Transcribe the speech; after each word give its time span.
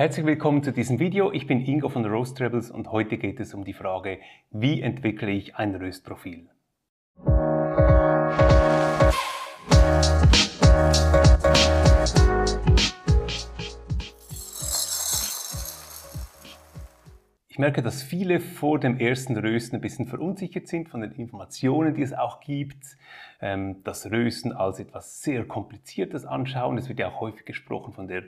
Herzlich 0.00 0.24
willkommen 0.24 0.62
zu 0.62 0.72
diesem 0.72 0.98
Video. 0.98 1.30
Ich 1.30 1.46
bin 1.46 1.60
Ingo 1.60 1.90
von 1.90 2.06
Roast 2.06 2.40
Rebels 2.40 2.70
und 2.70 2.90
heute 2.90 3.18
geht 3.18 3.38
es 3.38 3.52
um 3.52 3.66
die 3.66 3.74
Frage, 3.74 4.18
wie 4.50 4.80
entwickle 4.80 5.30
ich 5.30 5.56
ein 5.56 5.74
Röstprofil? 5.74 6.48
Ich 17.48 17.58
merke, 17.58 17.82
dass 17.82 18.02
viele 18.02 18.40
vor 18.40 18.80
dem 18.80 18.96
ersten 18.96 19.36
Rösten 19.36 19.76
ein 19.76 19.82
bisschen 19.82 20.06
verunsichert 20.06 20.66
sind 20.66 20.88
von 20.88 21.02
den 21.02 21.12
Informationen, 21.12 21.92
die 21.92 22.00
es 22.00 22.14
auch 22.14 22.40
gibt. 22.40 22.96
Ähm, 23.42 23.82
das 23.84 24.10
Rösten 24.10 24.52
als 24.52 24.80
etwas 24.80 25.20
sehr 25.20 25.44
Kompliziertes 25.44 26.24
anschauen. 26.24 26.78
Es 26.78 26.88
wird 26.88 27.00
ja 27.00 27.08
auch 27.08 27.20
häufig 27.20 27.44
gesprochen 27.44 27.92
von 27.92 28.08
der 28.08 28.22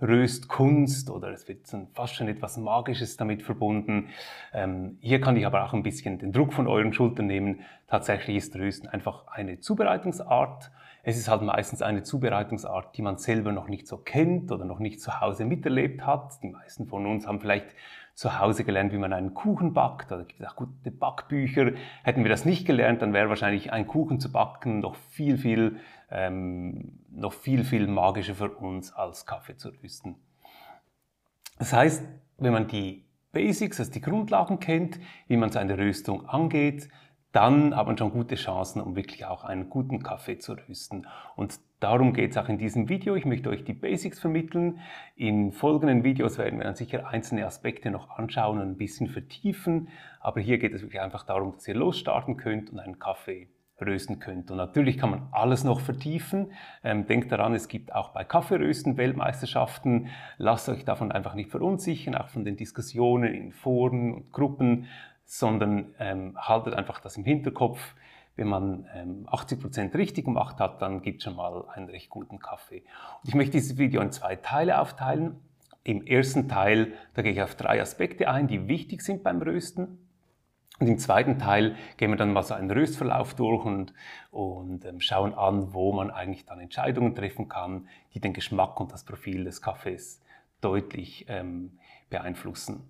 Röstkunst 0.00 1.10
oder 1.10 1.30
es 1.30 1.48
wird 1.48 1.66
fast 1.92 2.14
schon 2.14 2.28
etwas 2.28 2.56
Magisches 2.56 3.16
damit 3.16 3.42
verbunden. 3.42 4.08
Ähm, 4.52 4.98
hier 5.00 5.20
kann 5.20 5.36
ich 5.36 5.46
aber 5.46 5.64
auch 5.64 5.72
ein 5.72 5.82
bisschen 5.82 6.18
den 6.18 6.32
Druck 6.32 6.52
von 6.52 6.66
euren 6.66 6.92
Schultern 6.92 7.26
nehmen. 7.26 7.60
Tatsächlich 7.88 8.36
ist 8.36 8.56
Rösten 8.56 8.88
einfach 8.88 9.26
eine 9.28 9.60
Zubereitungsart. 9.60 10.70
Es 11.02 11.18
ist 11.18 11.28
halt 11.28 11.42
meistens 11.42 11.82
eine 11.82 12.02
Zubereitungsart, 12.02 12.96
die 12.96 13.02
man 13.02 13.18
selber 13.18 13.52
noch 13.52 13.68
nicht 13.68 13.86
so 13.86 13.98
kennt 13.98 14.50
oder 14.50 14.64
noch 14.64 14.78
nicht 14.78 15.00
zu 15.00 15.20
Hause 15.20 15.44
miterlebt 15.44 16.06
hat. 16.06 16.42
Die 16.42 16.48
meisten 16.48 16.86
von 16.86 17.06
uns 17.06 17.26
haben 17.26 17.40
vielleicht 17.40 17.66
zu 18.14 18.38
Hause 18.38 18.64
gelernt, 18.64 18.92
wie 18.92 18.98
man 18.98 19.12
einen 19.12 19.34
Kuchen 19.34 19.74
backt. 19.74 20.10
Da 20.10 20.22
gibt 20.22 20.40
es 20.40 20.46
auch 20.46 20.56
gute 20.56 20.90
Backbücher. 20.90 21.72
Hätten 22.04 22.22
wir 22.22 22.30
das 22.30 22.44
nicht 22.44 22.66
gelernt, 22.66 23.02
dann 23.02 23.12
wäre 23.12 23.28
wahrscheinlich 23.28 23.72
ein 23.72 23.86
Kuchen 23.86 24.20
zu 24.20 24.30
backen 24.30 24.80
noch 24.80 24.94
viel, 24.94 25.36
viel 25.36 25.76
ähm, 26.10 27.00
noch 27.10 27.32
viel, 27.32 27.64
viel 27.64 27.86
magischer 27.86 28.34
für 28.34 28.50
uns 28.50 28.92
als 28.92 29.26
Kaffee 29.26 29.56
zu 29.56 29.70
rösten. 29.70 30.16
Das 31.58 31.72
heißt, 31.72 32.04
wenn 32.38 32.52
man 32.52 32.66
die 32.66 33.04
Basics, 33.32 33.78
also 33.80 33.92
die 33.92 34.00
Grundlagen 34.00 34.60
kennt, 34.60 34.98
wie 35.28 35.36
man 35.36 35.50
seine 35.50 35.76
Röstung 35.78 36.28
angeht, 36.28 36.88
dann 37.32 37.74
hat 37.74 37.88
man 37.88 37.98
schon 37.98 38.12
gute 38.12 38.36
Chancen, 38.36 38.80
um 38.80 38.94
wirklich 38.94 39.26
auch 39.26 39.42
einen 39.42 39.68
guten 39.68 40.04
Kaffee 40.04 40.38
zu 40.38 40.52
rösten. 40.52 41.08
Und 41.34 41.58
darum 41.80 42.12
geht 42.12 42.30
es 42.30 42.36
auch 42.36 42.48
in 42.48 42.58
diesem 42.58 42.88
Video. 42.88 43.16
Ich 43.16 43.24
möchte 43.24 43.50
euch 43.50 43.64
die 43.64 43.72
Basics 43.72 44.20
vermitteln. 44.20 44.78
In 45.16 45.50
folgenden 45.50 46.04
Videos 46.04 46.38
werden 46.38 46.60
wir 46.60 46.64
dann 46.64 46.76
sicher 46.76 47.08
einzelne 47.08 47.44
Aspekte 47.44 47.90
noch 47.90 48.08
anschauen 48.08 48.60
und 48.60 48.68
ein 48.68 48.76
bisschen 48.76 49.08
vertiefen. 49.08 49.88
Aber 50.20 50.40
hier 50.40 50.58
geht 50.58 50.74
es 50.74 50.82
wirklich 50.82 51.00
einfach 51.00 51.24
darum, 51.24 51.52
dass 51.54 51.66
ihr 51.66 51.74
losstarten 51.74 52.36
könnt 52.36 52.70
und 52.70 52.78
einen 52.78 53.00
Kaffee 53.00 53.48
rösten 53.80 54.20
könnt. 54.20 54.50
Und 54.50 54.56
natürlich 54.56 54.98
kann 54.98 55.10
man 55.10 55.28
alles 55.32 55.64
noch 55.64 55.80
vertiefen. 55.80 56.52
Ähm, 56.82 57.06
denkt 57.06 57.32
daran, 57.32 57.54
es 57.54 57.68
gibt 57.68 57.94
auch 57.94 58.10
bei 58.10 58.24
Kaffeerösten 58.24 58.96
Weltmeisterschaften. 58.96 60.08
Lasst 60.38 60.68
euch 60.68 60.84
davon 60.84 61.12
einfach 61.12 61.34
nicht 61.34 61.50
verunsichern, 61.50 62.14
auch 62.14 62.28
von 62.28 62.44
den 62.44 62.56
Diskussionen 62.56 63.34
in 63.34 63.52
Foren 63.52 64.14
und 64.14 64.32
Gruppen, 64.32 64.86
sondern 65.24 65.94
ähm, 65.98 66.36
haltet 66.36 66.74
einfach 66.74 67.00
das 67.00 67.16
im 67.16 67.24
Hinterkopf. 67.24 67.94
Wenn 68.36 68.48
man 68.48 68.86
ähm, 68.94 69.26
80% 69.28 69.94
richtig 69.94 70.24
gemacht 70.24 70.58
hat, 70.58 70.82
dann 70.82 71.02
gibt 71.02 71.18
es 71.18 71.24
schon 71.24 71.36
mal 71.36 71.68
einen 71.68 71.88
recht 71.88 72.10
guten 72.10 72.38
Kaffee. 72.38 72.82
Und 73.22 73.28
ich 73.28 73.34
möchte 73.34 73.52
dieses 73.52 73.78
Video 73.78 74.00
in 74.00 74.10
zwei 74.10 74.36
Teile 74.36 74.80
aufteilen. 74.80 75.40
Im 75.84 76.04
ersten 76.04 76.48
Teil, 76.48 76.94
da 77.14 77.22
gehe 77.22 77.32
ich 77.32 77.42
auf 77.42 77.54
drei 77.54 77.80
Aspekte 77.80 78.28
ein, 78.28 78.48
die 78.48 78.68
wichtig 78.68 79.02
sind 79.02 79.22
beim 79.22 79.40
Rösten. 79.40 80.03
Und 80.80 80.88
im 80.88 80.98
zweiten 80.98 81.38
Teil 81.38 81.76
gehen 81.96 82.10
wir 82.10 82.16
dann 82.16 82.32
mal 82.32 82.42
so 82.42 82.54
einen 82.54 82.70
Röstverlauf 82.70 83.34
durch 83.34 83.64
und, 83.64 83.92
und 84.32 84.84
ähm, 84.84 85.00
schauen 85.00 85.32
an, 85.32 85.72
wo 85.72 85.92
man 85.92 86.10
eigentlich 86.10 86.46
dann 86.46 86.58
Entscheidungen 86.58 87.14
treffen 87.14 87.48
kann, 87.48 87.88
die 88.12 88.20
den 88.20 88.32
Geschmack 88.32 88.80
und 88.80 88.92
das 88.92 89.04
Profil 89.04 89.44
des 89.44 89.62
Kaffees 89.62 90.20
deutlich 90.60 91.26
ähm, 91.28 91.78
beeinflussen. 92.10 92.88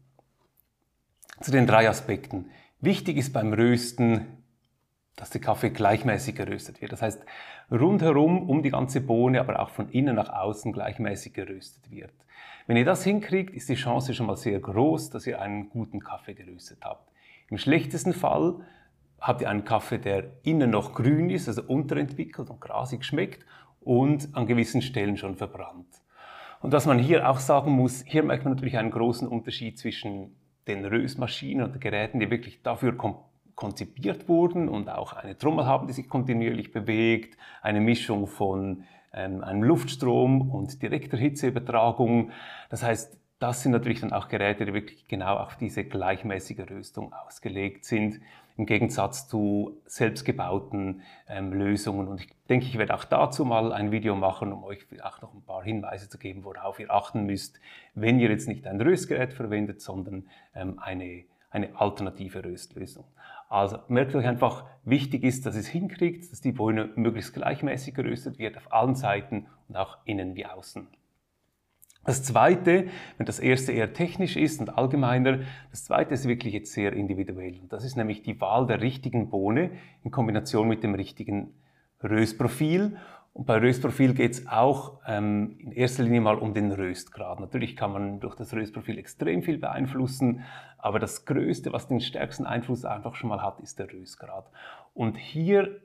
Zu 1.40 1.50
den 1.50 1.66
drei 1.66 1.88
Aspekten. 1.88 2.50
Wichtig 2.80 3.16
ist 3.18 3.32
beim 3.32 3.52
Rösten, 3.52 4.44
dass 5.16 5.30
der 5.30 5.40
Kaffee 5.40 5.70
gleichmäßig 5.70 6.36
geröstet 6.36 6.80
wird. 6.80 6.92
Das 6.92 7.02
heißt, 7.02 7.24
rundherum 7.70 8.48
um 8.48 8.62
die 8.62 8.70
ganze 8.70 9.00
Bohne, 9.00 9.40
aber 9.40 9.60
auch 9.60 9.70
von 9.70 9.88
innen 9.90 10.16
nach 10.16 10.30
außen 10.30 10.72
gleichmäßig 10.72 11.34
geröstet 11.34 11.90
wird. 11.90 12.14
Wenn 12.66 12.76
ihr 12.76 12.84
das 12.84 13.04
hinkriegt, 13.04 13.54
ist 13.54 13.68
die 13.68 13.74
Chance 13.74 14.14
schon 14.14 14.26
mal 14.26 14.36
sehr 14.36 14.58
groß, 14.58 15.10
dass 15.10 15.26
ihr 15.26 15.40
einen 15.40 15.68
guten 15.68 16.00
Kaffee 16.00 16.34
geröstet 16.34 16.78
habt. 16.82 17.10
Im 17.50 17.58
schlechtesten 17.58 18.12
Fall 18.12 18.56
habt 19.20 19.42
ihr 19.42 19.50
einen 19.50 19.64
Kaffee, 19.64 19.98
der 19.98 20.24
innen 20.42 20.70
noch 20.70 20.94
grün 20.94 21.30
ist, 21.30 21.48
also 21.48 21.62
unterentwickelt 21.62 22.50
und 22.50 22.60
grasig 22.60 23.04
schmeckt 23.04 23.44
und 23.80 24.28
an 24.34 24.46
gewissen 24.46 24.82
Stellen 24.82 25.16
schon 25.16 25.36
verbrannt. 25.36 25.86
Und 26.60 26.72
was 26.72 26.86
man 26.86 26.98
hier 26.98 27.28
auch 27.28 27.38
sagen 27.38 27.72
muss, 27.72 28.04
hier 28.06 28.22
merkt 28.22 28.44
man 28.44 28.54
natürlich 28.54 28.78
einen 28.78 28.90
großen 28.90 29.28
Unterschied 29.28 29.78
zwischen 29.78 30.34
den 30.66 30.84
Rösmaschinen 30.84 31.66
und 31.66 31.80
Geräten, 31.80 32.20
die 32.20 32.30
wirklich 32.30 32.62
dafür 32.62 32.96
konzipiert 33.54 34.28
wurden 34.28 34.68
und 34.68 34.88
auch 34.88 35.12
eine 35.12 35.36
Trommel 35.36 35.66
haben, 35.66 35.86
die 35.86 35.92
sich 35.92 36.08
kontinuierlich 36.08 36.72
bewegt, 36.72 37.36
eine 37.60 37.80
Mischung 37.80 38.26
von 38.26 38.84
ähm, 39.12 39.44
einem 39.44 39.62
Luftstrom 39.62 40.50
und 40.50 40.82
direkter 40.82 41.18
Hitzeübertragung. 41.18 42.30
Das 42.70 42.82
heißt, 42.82 43.18
das 43.44 43.60
sind 43.60 43.72
natürlich 43.72 44.00
dann 44.00 44.14
auch 44.14 44.28
Geräte, 44.28 44.64
die 44.64 44.72
wirklich 44.72 45.06
genau 45.06 45.36
auf 45.36 45.56
diese 45.56 45.84
gleichmäßige 45.84 46.60
Röstung 46.70 47.12
ausgelegt 47.12 47.84
sind, 47.84 48.18
im 48.56 48.64
Gegensatz 48.64 49.28
zu 49.28 49.76
selbstgebauten 49.84 51.02
ähm, 51.28 51.52
Lösungen. 51.52 52.08
Und 52.08 52.22
ich 52.22 52.30
denke, 52.48 52.64
ich 52.64 52.78
werde 52.78 52.94
auch 52.94 53.04
dazu 53.04 53.44
mal 53.44 53.74
ein 53.74 53.92
Video 53.92 54.14
machen, 54.14 54.50
um 54.50 54.64
euch 54.64 54.86
auch 55.02 55.20
noch 55.20 55.34
ein 55.34 55.42
paar 55.42 55.62
Hinweise 55.62 56.08
zu 56.08 56.16
geben, 56.16 56.42
worauf 56.42 56.80
ihr 56.80 56.90
achten 56.90 57.26
müsst, 57.26 57.60
wenn 57.94 58.18
ihr 58.18 58.30
jetzt 58.30 58.48
nicht 58.48 58.66
ein 58.66 58.80
Röstgerät 58.80 59.34
verwendet, 59.34 59.82
sondern 59.82 60.26
ähm, 60.54 60.78
eine, 60.78 61.24
eine 61.50 61.78
alternative 61.78 62.42
Röstlösung. 62.42 63.04
Also 63.50 63.76
merkt 63.88 64.14
euch 64.14 64.26
einfach, 64.26 64.64
wichtig 64.84 65.22
ist, 65.22 65.44
dass 65.44 65.54
es 65.54 65.66
hinkriegt, 65.66 66.32
dass 66.32 66.40
die 66.40 66.52
Bohne 66.52 66.92
möglichst 66.94 67.34
gleichmäßig 67.34 67.92
geröstet 67.92 68.38
wird 68.38 68.56
auf 68.56 68.72
allen 68.72 68.94
Seiten 68.94 69.48
und 69.68 69.76
auch 69.76 69.98
innen 70.06 70.34
wie 70.34 70.46
außen. 70.46 70.88
Das 72.04 72.22
zweite, 72.22 72.88
wenn 73.16 73.26
das 73.26 73.38
erste 73.38 73.72
eher 73.72 73.92
technisch 73.92 74.36
ist 74.36 74.60
und 74.60 74.76
allgemeiner, 74.76 75.40
das 75.70 75.84
zweite 75.84 76.14
ist 76.14 76.28
wirklich 76.28 76.52
jetzt 76.54 76.72
sehr 76.72 76.92
individuell. 76.92 77.58
Und 77.60 77.72
das 77.72 77.84
ist 77.84 77.96
nämlich 77.96 78.22
die 78.22 78.40
Wahl 78.40 78.66
der 78.66 78.80
richtigen 78.80 79.30
Bohne 79.30 79.70
in 80.02 80.10
Kombination 80.10 80.68
mit 80.68 80.82
dem 80.82 80.94
richtigen 80.94 81.54
Röstprofil. 82.02 82.96
Und 83.32 83.46
bei 83.46 83.58
Röstprofil 83.58 84.14
geht 84.14 84.32
es 84.32 84.46
auch 84.46 85.00
ähm, 85.08 85.56
in 85.58 85.72
erster 85.72 86.04
Linie 86.04 86.20
mal 86.20 86.38
um 86.38 86.54
den 86.54 86.70
Röstgrad. 86.70 87.40
Natürlich 87.40 87.74
kann 87.74 87.92
man 87.92 88.20
durch 88.20 88.36
das 88.36 88.54
Röstprofil 88.54 88.96
extrem 88.96 89.42
viel 89.42 89.58
beeinflussen, 89.58 90.44
aber 90.78 91.00
das 91.00 91.24
Größte, 91.24 91.72
was 91.72 91.88
den 91.88 92.00
stärksten 92.00 92.46
Einfluss 92.46 92.84
einfach 92.84 93.16
schon 93.16 93.30
mal 93.30 93.42
hat, 93.42 93.58
ist 93.58 93.80
der 93.80 93.92
Röstgrad. 93.92 94.48
Und 94.92 95.16
hier 95.16 95.80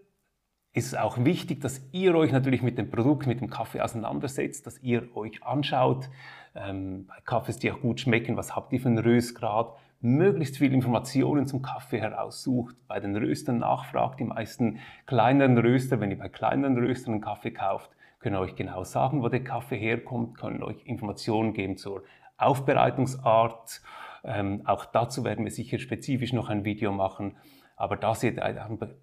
ist 0.73 0.87
es 0.87 0.95
auch 0.95 1.23
wichtig, 1.23 1.61
dass 1.61 1.81
ihr 1.91 2.15
euch 2.15 2.31
natürlich 2.31 2.61
mit 2.61 2.77
dem 2.77 2.91
Produkt, 2.91 3.25
mit 3.25 3.41
dem 3.41 3.49
Kaffee 3.49 3.81
auseinandersetzt, 3.81 4.67
dass 4.67 4.77
ihr 4.83 5.15
euch 5.15 5.43
anschaut, 5.43 6.09
ähm, 6.55 7.07
bei 7.07 7.15
Kaffees, 7.25 7.57
die 7.57 7.71
auch 7.71 7.81
gut 7.81 7.99
schmecken, 7.99 8.37
was 8.37 8.55
habt 8.55 8.71
ihr 8.73 8.79
für 8.79 8.87
einen 8.87 8.99
Röstgrad, 8.99 9.75
möglichst 10.01 10.57
viele 10.57 10.73
Informationen 10.73 11.47
zum 11.47 11.61
Kaffee 11.61 11.99
heraussucht, 11.99 12.75
bei 12.87 12.99
den 12.99 13.15
Röstern 13.15 13.59
nachfragt. 13.59 14.19
Die 14.19 14.25
meisten 14.25 14.79
kleineren 15.05 15.57
Röster, 15.57 15.99
wenn 15.99 16.11
ihr 16.11 16.17
bei 16.17 16.29
kleineren 16.29 16.77
Röstern 16.77 17.15
einen 17.15 17.21
Kaffee 17.21 17.51
kauft, 17.51 17.89
können 18.19 18.35
euch 18.35 18.55
genau 18.55 18.83
sagen, 18.83 19.21
wo 19.23 19.29
der 19.29 19.43
Kaffee 19.43 19.77
herkommt, 19.77 20.37
können 20.37 20.63
euch 20.63 20.85
Informationen 20.85 21.53
geben 21.53 21.77
zur 21.77 22.03
Aufbereitungsart. 22.37 23.81
Ähm, 24.23 24.61
auch 24.65 24.85
dazu 24.85 25.23
werden 25.23 25.45
wir 25.45 25.51
sicher 25.51 25.79
spezifisch 25.79 26.33
noch 26.33 26.49
ein 26.49 26.65
Video 26.65 26.91
machen. 26.91 27.35
Aber 27.79 27.95
da 27.95 28.13
seid 28.13 28.35
ihr 28.35 28.43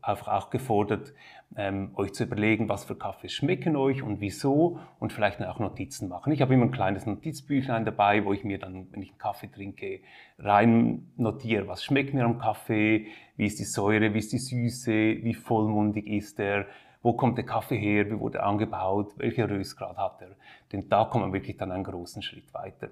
einfach 0.03 0.29
auch 0.29 0.51
gefordert, 0.51 1.15
ähm, 1.57 1.93
euch 1.95 2.13
zu 2.13 2.25
überlegen, 2.25 2.69
was 2.69 2.85
für 2.85 2.95
Kaffees 2.95 3.33
schmecken 3.33 3.75
euch 3.75 4.03
und 4.03 4.21
wieso 4.21 4.79
und 4.99 5.15
vielleicht 5.15 5.43
auch 5.43 5.59
Notizen 5.59 6.11
machen. 6.11 6.31
Ich 6.31 6.43
habe 6.43 6.53
immer 6.53 6.67
ein 6.67 6.73
kleines 6.73 7.07
Notizbüchlein 7.07 7.87
dabei, 7.87 8.27
wo 8.27 8.35
ich 8.35 8.45
mir 8.45 8.59
dann, 8.59 8.89
wenn 8.93 9.01
ich 9.01 9.09
einen 9.09 9.19
Kaffee 9.19 9.47
trinke, 9.47 10.01
rein 10.39 11.11
notiere, 11.17 11.67
was 11.69 11.85
schmeckt 11.85 12.13
mir 12.13 12.27
am 12.27 12.39
Kaffee, 12.39 13.07
wie 13.39 13.47
ist 13.47 13.59
die 13.59 13.65
Säure, 13.65 14.13
wie 14.13 14.19
ist 14.19 14.33
die 14.33 14.39
Süße, 14.39 14.91
wie 14.93 15.33
vollmundig 15.33 16.07
ist 16.07 16.39
er, 16.39 16.67
wo 17.01 17.15
kommt 17.15 17.39
der 17.39 17.47
Kaffee 17.47 17.79
her, 17.79 18.11
wie 18.11 18.21
wurde 18.21 18.39
er 18.39 18.47
angebaut, 18.47 19.15
welcher 19.17 19.49
Röstgrad 19.49 19.97
hat 19.97 20.21
er. 20.21 20.37
Denn 20.71 20.91
da 20.91 21.07
kommt 21.07 21.25
man 21.25 21.33
wirklich 21.33 21.57
dann 21.57 21.73
einen 21.73 21.85
großen 21.85 22.21
Schritt 22.21 22.53
weiter. 22.53 22.91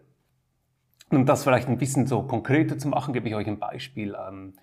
Um 1.10 1.26
das 1.26 1.44
vielleicht 1.44 1.68
ein 1.68 1.76
bisschen 1.76 2.06
so 2.06 2.22
konkreter 2.22 2.78
zu 2.78 2.88
machen, 2.88 3.12
gebe 3.12 3.28
ich 3.28 3.34
euch 3.34 3.46
ein 3.46 3.58
Beispiel. 3.58 4.16
Ähm, 4.26 4.54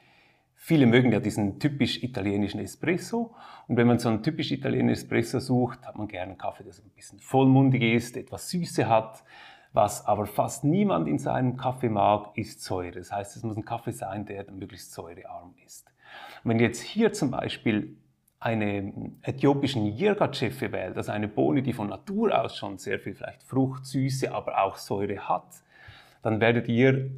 Viele 0.64 0.86
mögen 0.86 1.12
ja 1.12 1.20
diesen 1.20 1.60
typisch 1.60 2.04
italienischen 2.04 2.60
Espresso. 2.60 3.34
Und 3.68 3.78
wenn 3.78 3.88
man 3.88 3.98
so 3.98 4.10
einen 4.10 4.22
typisch 4.22 4.52
italienischen 4.52 4.94
Espresso 4.94 5.40
sucht, 5.40 5.88
hat 5.88 5.98
man 5.98 6.08
gerne 6.08 6.34
einen 6.34 6.38
Kaffee, 6.38 6.64
der 6.64 6.72
so 6.72 6.84
ein 6.84 6.92
bisschen 6.92 7.20
vollmundig 7.20 7.82
ist, 7.82 8.16
etwas 8.16 8.48
Süße 8.52 8.88
hat. 8.88 9.24
Was 9.74 10.06
aber 10.06 10.28
fast 10.28 10.64
niemand 10.64 11.08
in 11.08 11.18
seinem 11.18 11.58
Kaffee 11.58 11.90
mag, 11.90 12.38
ist 12.38 12.62
Säure. 12.62 12.92
Das 12.92 13.12
heißt, 13.12 13.36
es 13.38 13.42
muss 13.42 13.58
ein 13.58 13.66
Kaffee 13.66 13.92
sein, 13.92 14.28
der 14.28 14.52
möglichst 14.52 14.94
säurearm 14.94 15.56
ist. 15.66 15.88
Und 16.44 16.52
wenn 16.52 16.60
jetzt 16.60 16.82
hier 16.82 17.12
zum 17.12 17.32
Beispiel 17.32 17.98
einen 18.40 19.20
äthiopischen 19.24 19.88
Jirga-Chefe 19.88 20.72
wählt, 20.72 20.96
also 20.96 21.12
eine 21.12 21.28
Bohne, 21.28 21.64
die 21.64 21.74
von 21.74 21.90
Natur 21.90 22.40
aus 22.40 22.56
schon 22.56 22.78
sehr 22.78 23.00
viel 23.00 23.16
vielleicht 23.16 23.42
Frucht, 23.42 23.88
Süße, 23.88 24.32
aber 24.32 24.62
auch 24.62 24.76
Säure 24.76 25.28
hat, 25.28 25.64
dann 26.22 26.40
werdet 26.40 26.68
ihr 26.68 27.12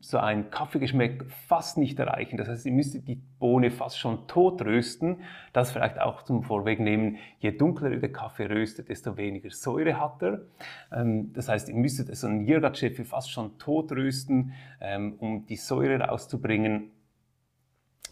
so 0.00 0.18
einen 0.18 0.50
Kaffeegeschmack 0.50 1.24
fast 1.46 1.78
nicht 1.78 1.98
erreichen. 1.98 2.36
Das 2.36 2.48
heißt, 2.48 2.66
ihr 2.66 2.72
müsstet 2.72 3.08
die 3.08 3.20
Bohne 3.38 3.70
fast 3.70 3.98
schon 3.98 4.26
tot 4.26 4.62
rösten. 4.62 5.18
Das 5.52 5.72
vielleicht 5.72 6.00
auch 6.00 6.22
zum 6.22 6.42
Vorwegnehmen, 6.42 7.18
je 7.38 7.52
dunkler 7.52 7.90
ihr 7.90 8.00
den 8.00 8.12
Kaffee 8.12 8.46
röstet, 8.46 8.88
desto 8.88 9.16
weniger 9.16 9.50
Säure 9.50 9.98
hat 9.98 10.22
er. 10.22 10.40
Ähm, 10.92 11.32
das 11.32 11.48
heißt, 11.48 11.68
ihr 11.68 11.74
müsstet 11.74 12.14
so 12.16 12.26
einen 12.26 12.46
Yirgacheffi 12.46 13.04
fast 13.04 13.30
schon 13.30 13.58
tot 13.58 13.92
rösten, 13.92 14.52
ähm, 14.80 15.14
um 15.18 15.46
die 15.46 15.56
Säure 15.56 16.00
rauszubringen. 16.00 16.90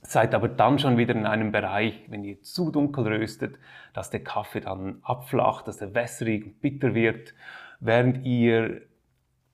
Seid 0.03 0.35
aber 0.35 0.49
dann 0.49 0.79
schon 0.79 0.97
wieder 0.97 1.15
in 1.15 1.27
einem 1.27 1.53
Bereich, 1.53 2.07
wenn 2.09 2.25
ihr 2.25 2.41
zu 2.41 2.71
dunkel 2.71 3.07
röstet, 3.07 3.59
dass 3.93 4.09
der 4.09 4.25
Kaffee 4.25 4.61
dann 4.61 5.01
abflacht, 5.03 5.69
dass 5.69 5.83
er 5.83 5.95
wässrig 5.95 6.45
und 6.47 6.61
bitter 6.61 6.95
wird, 6.95 7.35
während 7.81 8.25
ihr 8.25 8.81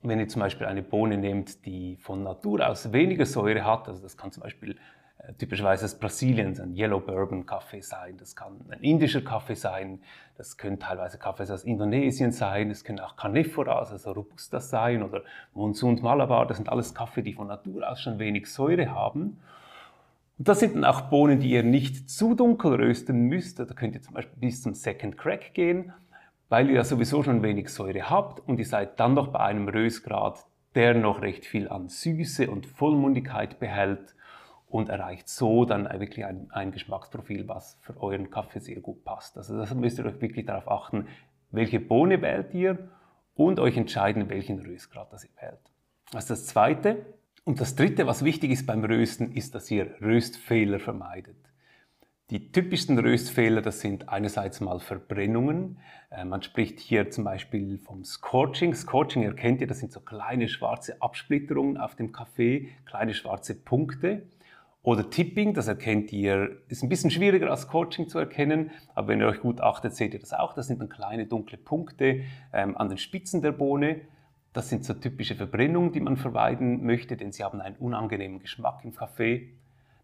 wenn 0.01 0.19
ihr 0.19 0.27
zum 0.27 0.41
Beispiel 0.41 0.67
eine 0.67 0.83
Bohne 0.83 1.17
nehmt, 1.17 1.65
die 1.65 1.97
von 1.97 2.23
Natur 2.23 2.67
aus 2.67 2.91
weniger 2.91 3.25
Säure 3.25 3.65
hat, 3.65 3.87
also 3.87 4.01
das 4.01 4.15
kann 4.15 4.31
zum 4.31 4.43
Beispiel 4.43 4.77
äh, 5.17 5.33
typischerweise 5.33 5.85
aus 5.85 5.95
Brasilien 5.95 6.59
ein 6.59 6.75
Yellow 6.75 6.99
Bourbon 6.99 7.45
Kaffee 7.45 7.81
sein, 7.81 8.17
das 8.17 8.35
kann 8.35 8.61
ein 8.69 8.81
indischer 8.81 9.21
Kaffee 9.21 9.55
sein, 9.55 9.99
das 10.37 10.57
können 10.57 10.79
teilweise 10.79 11.17
Kaffees 11.17 11.49
aus 11.49 11.63
Indonesien 11.63 12.31
sein, 12.31 12.69
es 12.69 12.83
können 12.83 12.99
auch 12.99 13.15
Caneforas, 13.15 13.91
also 13.91 14.11
Robustas 14.11 14.69
sein 14.69 15.01
oder 15.01 15.23
Monsun 15.53 15.99
Malabar, 16.01 16.45
das 16.45 16.57
sind 16.57 16.69
alles 16.69 16.93
Kaffee, 16.93 17.23
die 17.23 17.33
von 17.33 17.47
Natur 17.47 17.89
aus 17.89 17.99
schon 17.99 18.19
wenig 18.19 18.51
Säure 18.51 18.91
haben. 18.91 19.39
Und 20.37 20.47
das 20.47 20.59
sind 20.59 20.75
dann 20.75 20.85
auch 20.85 21.01
Bohnen, 21.01 21.39
die 21.39 21.49
ihr 21.49 21.63
nicht 21.63 22.11
zu 22.11 22.35
dunkel 22.35 22.75
rösten 22.75 23.21
müsst. 23.21 23.57
Da 23.57 23.65
könnt 23.65 23.95
ihr 23.95 24.03
zum 24.03 24.13
Beispiel 24.13 24.37
bis 24.39 24.61
zum 24.61 24.75
Second 24.75 25.17
Crack 25.17 25.55
gehen 25.55 25.93
weil 26.49 26.69
ihr 26.69 26.75
ja 26.75 26.83
sowieso 26.83 27.23
schon 27.23 27.43
wenig 27.43 27.69
Säure 27.69 28.09
habt 28.09 28.39
und 28.47 28.59
ihr 28.59 28.65
seid 28.65 28.99
dann 28.99 29.13
noch 29.13 29.29
bei 29.29 29.39
einem 29.39 29.67
Rösgrad, 29.67 30.45
der 30.75 30.93
noch 30.93 31.21
recht 31.21 31.45
viel 31.45 31.67
an 31.69 31.89
Süße 31.89 32.49
und 32.49 32.65
Vollmundigkeit 32.65 33.59
behält 33.59 34.15
und 34.69 34.89
erreicht 34.89 35.29
so 35.29 35.65
dann 35.65 35.85
wirklich 35.99 36.25
ein, 36.25 36.47
ein 36.51 36.71
Geschmacksprofil, 36.71 37.47
was 37.47 37.77
für 37.81 37.99
euren 38.01 38.29
Kaffee 38.29 38.59
sehr 38.59 38.79
gut 38.79 39.03
passt. 39.03 39.37
Also 39.37 39.57
das 39.57 39.73
müsst 39.73 39.97
ihr 39.97 40.05
euch 40.05 40.21
wirklich 40.21 40.45
darauf 40.45 40.69
achten, 40.69 41.07
welche 41.51 41.79
Bohne 41.79 42.21
wählt 42.21 42.53
ihr 42.53 42.89
und 43.35 43.59
euch 43.59 43.77
entscheiden, 43.77 44.29
welchen 44.29 44.59
Röstgrad 44.59 45.11
das 45.13 45.23
ihr 45.23 45.31
wählt. 45.41 45.59
Das 46.11 46.25
ist 46.25 46.29
das 46.29 46.45
Zweite. 46.47 47.05
Und 47.43 47.61
das 47.61 47.75
Dritte, 47.75 48.07
was 48.07 48.25
wichtig 48.25 48.51
ist 48.51 48.65
beim 48.65 48.83
Rösten, 48.83 49.31
ist, 49.31 49.55
dass 49.55 49.71
ihr 49.71 49.95
Röstfehler 50.01 50.79
vermeidet. 50.79 51.37
Die 52.29 52.51
typischsten 52.51 52.99
Röstfehler, 52.99 53.61
das 53.61 53.79
sind 53.79 54.09
einerseits 54.09 54.59
mal 54.59 54.81
Verbrennungen. 54.81 55.77
Äh, 56.09 56.25
man 56.25 56.41
spricht 56.41 56.77
hier 56.81 57.09
zum 57.09 57.23
Beispiel 57.23 57.77
vom 57.77 58.03
Scorching. 58.03 58.75
Scorching 58.75 59.23
erkennt 59.23 59.61
ihr, 59.61 59.67
das 59.67 59.79
sind 59.79 59.93
so 59.93 60.01
kleine 60.01 60.49
schwarze 60.49 61.01
Absplitterungen 61.01 61.77
auf 61.77 61.95
dem 61.95 62.11
Kaffee, 62.11 62.67
kleine 62.85 63.13
schwarze 63.13 63.55
Punkte. 63.55 64.23
Oder 64.83 65.09
Tipping, 65.09 65.53
das 65.53 65.69
erkennt 65.69 66.11
ihr, 66.11 66.57
ist 66.67 66.83
ein 66.83 66.89
bisschen 66.89 67.11
schwieriger 67.11 67.49
als 67.49 67.61
Scorching 67.61 68.09
zu 68.09 68.19
erkennen, 68.19 68.71
aber 68.93 69.07
wenn 69.07 69.21
ihr 69.21 69.27
euch 69.27 69.39
gut 69.39 69.61
achtet, 69.61 69.95
seht 69.95 70.13
ihr 70.13 70.19
das 70.19 70.33
auch. 70.33 70.51
Das 70.51 70.67
sind 70.67 70.81
dann 70.81 70.89
kleine 70.89 71.27
dunkle 71.27 71.57
Punkte 71.57 72.23
ähm, 72.51 72.75
an 72.75 72.89
den 72.89 72.97
Spitzen 72.97 73.41
der 73.41 73.53
Bohne. 73.53 74.01
Das 74.51 74.67
sind 74.67 74.83
so 74.83 74.93
typische 74.93 75.35
Verbrennungen, 75.35 75.93
die 75.93 76.01
man 76.01 76.17
vermeiden 76.17 76.85
möchte, 76.85 77.15
denn 77.15 77.31
sie 77.31 77.45
haben 77.45 77.61
einen 77.61 77.77
unangenehmen 77.77 78.39
Geschmack 78.39 78.83
im 78.83 78.93
Kaffee. 78.93 79.53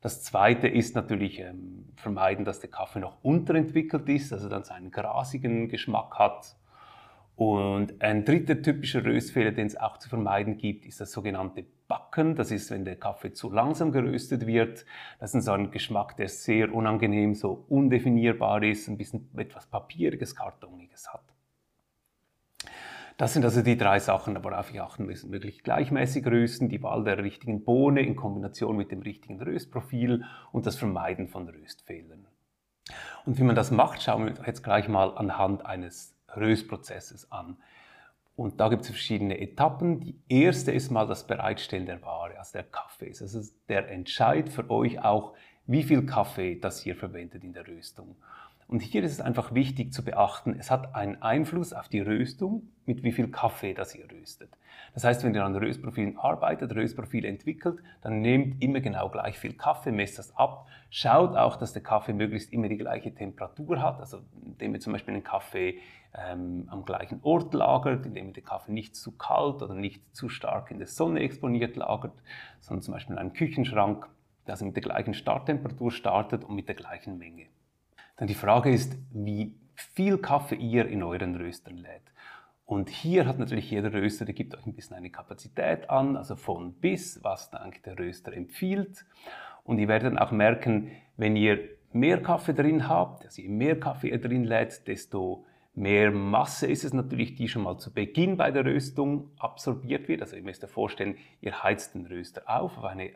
Das 0.03 0.21
zweite 0.21 0.67
ist 0.67 0.95
natürlich 0.95 1.39
ähm, 1.39 1.85
vermeiden, 1.95 2.43
dass 2.43 2.59
der 2.59 2.69
Kaffee 2.69 2.99
noch 2.99 3.23
unterentwickelt 3.23 4.09
ist, 4.09 4.33
also 4.33 4.49
dann 4.49 4.65
seinen 4.65 4.91
grasigen 4.91 5.69
Geschmack 5.69 6.19
hat. 6.19 6.57
Und 7.37 8.01
ein 8.01 8.25
dritter 8.25 8.61
typischer 8.61 9.05
Röstfehler, 9.05 9.53
den 9.53 9.67
es 9.67 9.77
auch 9.77 9.97
zu 9.97 10.09
vermeiden 10.09 10.57
gibt, 10.57 10.85
ist 10.85 10.99
das 10.99 11.13
sogenannte 11.13 11.63
Backen. 11.87 12.35
Das 12.35 12.51
ist, 12.51 12.69
wenn 12.69 12.83
der 12.83 12.97
Kaffee 12.97 13.31
zu 13.31 13.49
langsam 13.49 13.93
geröstet 13.93 14.45
wird. 14.45 14.85
Das 15.19 15.33
ist 15.33 15.45
so 15.45 15.53
ein 15.53 15.71
Geschmack, 15.71 16.17
der 16.17 16.27
sehr 16.27 16.75
unangenehm, 16.75 17.33
so 17.33 17.63
undefinierbar 17.69 18.61
ist, 18.63 18.89
ein 18.89 18.97
bisschen 18.97 19.29
etwas 19.37 19.67
Papieriges, 19.67 20.35
Kartoniges 20.35 21.13
hat. 21.13 21.32
Das 23.17 23.33
sind 23.33 23.45
also 23.45 23.61
die 23.61 23.77
drei 23.77 23.99
Sachen, 23.99 24.43
worauf 24.43 24.73
wir 24.73 24.83
achten 24.83 25.05
müssen. 25.05 25.31
Wirklich 25.31 25.63
gleichmäßig 25.63 26.25
rösten, 26.25 26.69
die 26.69 26.81
Wahl 26.81 27.03
der 27.03 27.19
richtigen 27.19 27.63
Bohne 27.63 28.01
in 28.01 28.15
Kombination 28.15 28.75
mit 28.75 28.91
dem 28.91 29.01
richtigen 29.01 29.41
Röstprofil 29.41 30.23
und 30.51 30.65
das 30.65 30.75
Vermeiden 30.75 31.27
von 31.27 31.47
Röstfehlern. 31.47 32.25
Und 33.25 33.37
wie 33.37 33.43
man 33.43 33.55
das 33.55 33.71
macht, 33.71 34.01
schauen 34.01 34.25
wir 34.25 34.33
jetzt 34.45 34.63
gleich 34.63 34.87
mal 34.87 35.15
anhand 35.17 35.65
eines 35.65 36.15
Röstprozesses 36.35 37.31
an. 37.31 37.57
Und 38.35 38.59
da 38.59 38.69
gibt 38.69 38.81
es 38.81 38.89
verschiedene 38.89 39.39
Etappen. 39.39 39.99
Die 39.99 40.19
erste 40.27 40.71
ist 40.71 40.89
mal 40.89 41.05
das 41.05 41.27
Bereitstellen 41.27 41.85
der 41.85 42.01
Ware, 42.01 42.37
also 42.39 42.53
der 42.53 42.63
Kaffee. 42.63 43.09
Also 43.09 43.41
der 43.69 43.89
Entscheid 43.89 44.49
für 44.49 44.69
euch 44.71 44.99
auch, 45.03 45.35
wie 45.65 45.83
viel 45.83 46.05
Kaffee 46.05 46.59
das 46.59 46.85
ihr 46.85 46.95
verwendet 46.95 47.43
in 47.43 47.53
der 47.53 47.67
Röstung. 47.67 48.15
Und 48.67 48.81
hier 48.81 49.03
ist 49.03 49.11
es 49.11 49.21
einfach 49.21 49.53
wichtig 49.53 49.93
zu 49.93 50.03
beachten, 50.03 50.55
es 50.57 50.71
hat 50.71 50.95
einen 50.95 51.21
Einfluss 51.21 51.73
auf 51.73 51.89
die 51.89 51.99
Röstung, 51.99 52.69
mit 52.85 53.03
wie 53.03 53.11
viel 53.11 53.29
Kaffee 53.29 53.73
das 53.73 53.95
ihr 53.95 54.09
röstet. 54.11 54.57
Das 54.93 55.03
heißt, 55.03 55.23
wenn 55.23 55.33
ihr 55.33 55.43
an 55.43 55.55
Röstprofilen 55.55 56.17
arbeitet, 56.17 56.75
Röstprofile 56.75 57.27
entwickelt, 57.27 57.79
dann 58.01 58.21
nehmt 58.21 58.61
immer 58.61 58.79
genau 58.79 59.09
gleich 59.09 59.37
viel 59.37 59.53
Kaffee, 59.53 59.91
messt 59.91 60.19
das 60.19 60.35
ab, 60.35 60.67
schaut 60.89 61.35
auch, 61.35 61.55
dass 61.55 61.73
der 61.73 61.81
Kaffee 61.81 62.13
möglichst 62.13 62.51
immer 62.53 62.69
die 62.69 62.77
gleiche 62.77 63.13
Temperatur 63.13 63.81
hat, 63.81 63.99
also 63.99 64.19
indem 64.45 64.75
ihr 64.75 64.79
zum 64.79 64.93
Beispiel 64.93 65.13
den 65.13 65.23
Kaffee 65.23 65.79
ähm, 66.15 66.67
am 66.69 66.85
gleichen 66.85 67.19
Ort 67.23 67.53
lagert, 67.53 68.05
indem 68.05 68.27
ihr 68.27 68.33
den 68.33 68.43
Kaffee 68.43 68.71
nicht 68.71 68.95
zu 68.95 69.11
kalt 69.13 69.61
oder 69.61 69.73
nicht 69.73 70.15
zu 70.15 70.29
stark 70.29 70.69
in 70.69 70.77
der 70.77 70.87
Sonne 70.87 71.21
exponiert 71.21 71.75
lagert, 71.75 72.21
sondern 72.59 72.83
zum 72.83 72.93
Beispiel 72.93 73.13
in 73.13 73.19
einem 73.19 73.33
Küchenschrank, 73.33 74.07
dass 74.45 74.61
ihr 74.61 74.67
mit 74.67 74.75
der 74.75 74.83
gleichen 74.83 75.13
Starttemperatur 75.13 75.91
startet 75.91 76.43
und 76.43 76.55
mit 76.55 76.67
der 76.67 76.75
gleichen 76.75 77.17
Menge. 77.17 77.47
Dann 78.17 78.27
die 78.27 78.33
Frage 78.35 78.71
ist, 78.71 78.97
wie 79.11 79.55
viel 79.75 80.17
Kaffee 80.17 80.55
ihr 80.55 80.87
in 80.87 81.03
euren 81.03 81.35
Röstern 81.35 81.77
lädt. 81.77 82.13
Und 82.65 82.89
hier 82.89 83.25
hat 83.27 83.39
natürlich 83.39 83.69
jeder 83.69 83.93
Röster, 83.93 84.25
der 84.25 84.33
gibt 84.33 84.55
euch 84.55 84.65
ein 84.65 84.73
bisschen 84.73 84.95
eine 84.95 85.09
Kapazität 85.09 85.89
an, 85.89 86.15
also 86.15 86.35
von 86.35 86.73
bis, 86.73 87.23
was 87.23 87.49
dann 87.49 87.71
der 87.85 87.99
Röster 87.99 88.33
empfiehlt. 88.33 89.05
Und 89.63 89.79
ihr 89.79 89.87
werdet 89.87 90.13
dann 90.13 90.17
auch 90.17 90.31
merken, 90.31 90.91
wenn 91.17 91.35
ihr 91.35 91.59
mehr 91.91 92.21
Kaffee 92.21 92.53
drin 92.53 92.87
habt, 92.87 93.25
also 93.25 93.41
je 93.41 93.49
mehr 93.49 93.79
Kaffee 93.79 94.09
ihr 94.09 94.21
drin 94.21 94.43
lädt, 94.43 94.87
desto 94.87 95.45
mehr 95.75 96.11
Masse 96.11 96.67
ist 96.67 96.83
es 96.83 96.93
natürlich, 96.93 97.35
die 97.35 97.47
schon 97.47 97.63
mal 97.63 97.77
zu 97.77 97.93
Beginn 97.93 98.37
bei 98.37 98.51
der 98.51 98.65
Röstung 98.65 99.31
absorbiert 99.37 100.07
wird. 100.07 100.21
Also 100.21 100.35
ihr 100.35 100.43
müsst 100.43 100.63
euch 100.63 100.69
vorstellen, 100.69 101.17
ihr 101.41 101.63
heizt 101.63 101.95
den 101.95 102.05
Röster 102.05 102.43
auf 102.45 102.77
auf 102.77 102.83
eine 102.85 103.11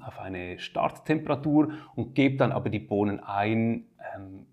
auf 0.00 0.18
eine 0.18 0.58
Starttemperatur 0.58 1.72
und 1.94 2.14
gebe 2.14 2.36
dann 2.36 2.52
aber 2.52 2.70
die 2.70 2.78
Bohnen 2.78 3.20
ein, 3.20 3.86
ähm, 4.14 4.46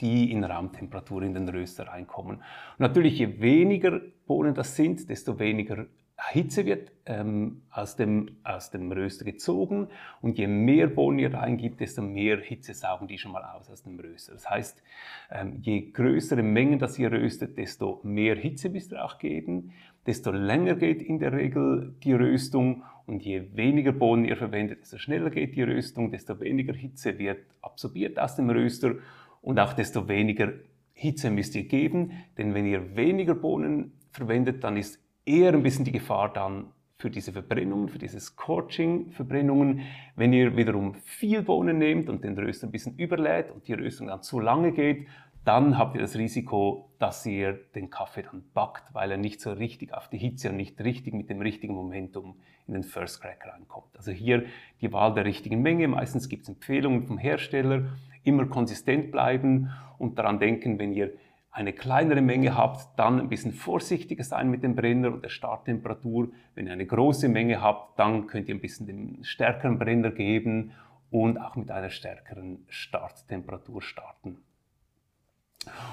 die 0.00 0.30
in 0.30 0.44
Raumtemperatur 0.44 1.22
in 1.22 1.34
den 1.34 1.48
Röster 1.48 1.86
reinkommen. 1.88 2.36
Und 2.36 2.80
natürlich, 2.80 3.18
je 3.18 3.40
weniger 3.40 4.00
Bohnen 4.26 4.54
das 4.54 4.76
sind, 4.76 5.08
desto 5.08 5.38
weniger 5.38 5.86
Hitze 6.30 6.64
wird 6.64 6.92
ähm, 7.06 7.62
aus, 7.70 7.96
dem, 7.96 8.36
aus 8.44 8.70
dem 8.70 8.90
Röster 8.92 9.24
gezogen 9.24 9.88
und 10.20 10.38
je 10.38 10.46
mehr 10.46 10.86
Bohnen 10.86 11.18
ihr 11.18 11.34
reingibt, 11.34 11.80
desto 11.80 12.02
mehr 12.02 12.38
Hitze 12.38 12.72
saugen 12.72 13.08
die 13.08 13.18
schon 13.18 13.32
mal 13.32 13.42
aus 13.42 13.68
aus 13.68 13.82
dem 13.82 13.98
Röster. 13.98 14.32
Das 14.32 14.48
heißt, 14.48 14.82
ähm, 15.30 15.58
je 15.60 15.90
größere 15.90 16.42
Mengen 16.42 16.78
das 16.78 16.98
ihr 16.98 17.10
röstet, 17.10 17.58
desto 17.58 18.00
mehr 18.04 18.36
Hitze 18.36 18.68
müsst 18.70 18.92
ihr 18.92 19.04
auch 19.04 19.18
geben, 19.18 19.72
desto 20.06 20.30
länger 20.30 20.76
geht 20.76 21.02
in 21.02 21.18
der 21.18 21.32
Regel 21.32 21.94
die 22.04 22.12
Röstung 22.12 22.84
und 23.06 23.22
je 23.24 23.42
weniger 23.54 23.92
Bohnen 23.92 24.24
ihr 24.24 24.36
verwendet, 24.36 24.80
desto 24.80 24.98
schneller 24.98 25.30
geht 25.30 25.56
die 25.56 25.62
Röstung, 25.62 26.10
desto 26.10 26.40
weniger 26.40 26.74
Hitze 26.74 27.18
wird 27.18 27.44
absorbiert 27.60 28.18
aus 28.18 28.36
dem 28.36 28.50
Röster 28.50 28.94
und 29.42 29.58
auch 29.58 29.72
desto 29.74 30.08
weniger 30.08 30.52
Hitze 30.94 31.30
müsst 31.30 31.54
ihr 31.54 31.64
geben, 31.64 32.12
denn 32.38 32.54
wenn 32.54 32.66
ihr 32.66 32.96
weniger 32.96 33.34
Bohnen 33.34 33.92
verwendet, 34.12 34.64
dann 34.64 34.76
ist 34.76 35.00
eher 35.26 35.52
ein 35.52 35.62
bisschen 35.62 35.84
die 35.84 35.92
Gefahr 35.92 36.32
dann 36.32 36.66
für 36.98 37.10
diese 37.10 37.32
Verbrennungen, 37.32 37.88
für 37.88 37.98
diese 37.98 38.20
Scorching-Verbrennungen. 38.20 39.80
Wenn 40.16 40.32
ihr 40.32 40.56
wiederum 40.56 40.94
viel 40.94 41.42
Bohnen 41.42 41.78
nehmt 41.78 42.08
und 42.08 42.24
den 42.24 42.38
Röster 42.38 42.66
ein 42.66 42.70
bisschen 42.70 42.96
überlädt 42.96 43.50
und 43.50 43.66
die 43.66 43.74
Röstung 43.74 44.06
dann 44.06 44.22
zu 44.22 44.40
lange 44.40 44.72
geht, 44.72 45.06
dann 45.44 45.76
habt 45.76 45.94
ihr 45.94 46.00
das 46.00 46.16
Risiko, 46.16 46.90
dass 46.98 47.24
ihr 47.26 47.52
den 47.74 47.90
Kaffee 47.90 48.22
dann 48.22 48.44
backt, 48.54 48.94
weil 48.94 49.10
er 49.10 49.18
nicht 49.18 49.40
so 49.40 49.52
richtig 49.52 49.92
auf 49.92 50.08
die 50.08 50.16
Hitze 50.16 50.48
und 50.50 50.56
nicht 50.56 50.80
richtig 50.80 51.12
mit 51.12 51.28
dem 51.28 51.40
richtigen 51.40 51.74
Momentum 51.74 52.36
in 52.66 52.72
den 52.74 52.82
First 52.82 53.20
Crack 53.20 53.46
reinkommt. 53.46 53.94
Also 53.96 54.10
hier 54.10 54.44
die 54.80 54.92
Wahl 54.92 55.12
der 55.12 55.26
richtigen 55.26 55.60
Menge. 55.60 55.86
Meistens 55.86 56.28
gibt 56.28 56.44
es 56.44 56.48
Empfehlungen 56.48 57.02
vom 57.02 57.18
Hersteller. 57.18 57.84
Immer 58.22 58.46
konsistent 58.46 59.12
bleiben 59.12 59.70
und 59.98 60.18
daran 60.18 60.38
denken, 60.38 60.78
wenn 60.78 60.94
ihr 60.94 61.12
eine 61.50 61.72
kleinere 61.72 62.22
Menge 62.22 62.56
habt, 62.56 62.98
dann 62.98 63.20
ein 63.20 63.28
bisschen 63.28 63.52
vorsichtiger 63.52 64.24
sein 64.24 64.50
mit 64.50 64.62
dem 64.62 64.74
Brenner 64.74 65.12
und 65.12 65.22
der 65.22 65.28
Starttemperatur. 65.28 66.28
Wenn 66.54 66.66
ihr 66.66 66.72
eine 66.72 66.86
große 66.86 67.28
Menge 67.28 67.60
habt, 67.60 67.98
dann 67.98 68.26
könnt 68.26 68.48
ihr 68.48 68.54
ein 68.54 68.60
bisschen 68.60 68.86
den 68.86 69.22
stärkeren 69.22 69.78
Brenner 69.78 70.10
geben 70.10 70.72
und 71.10 71.38
auch 71.38 71.54
mit 71.54 71.70
einer 71.70 71.90
stärkeren 71.90 72.64
Starttemperatur 72.68 73.82
starten. 73.82 74.38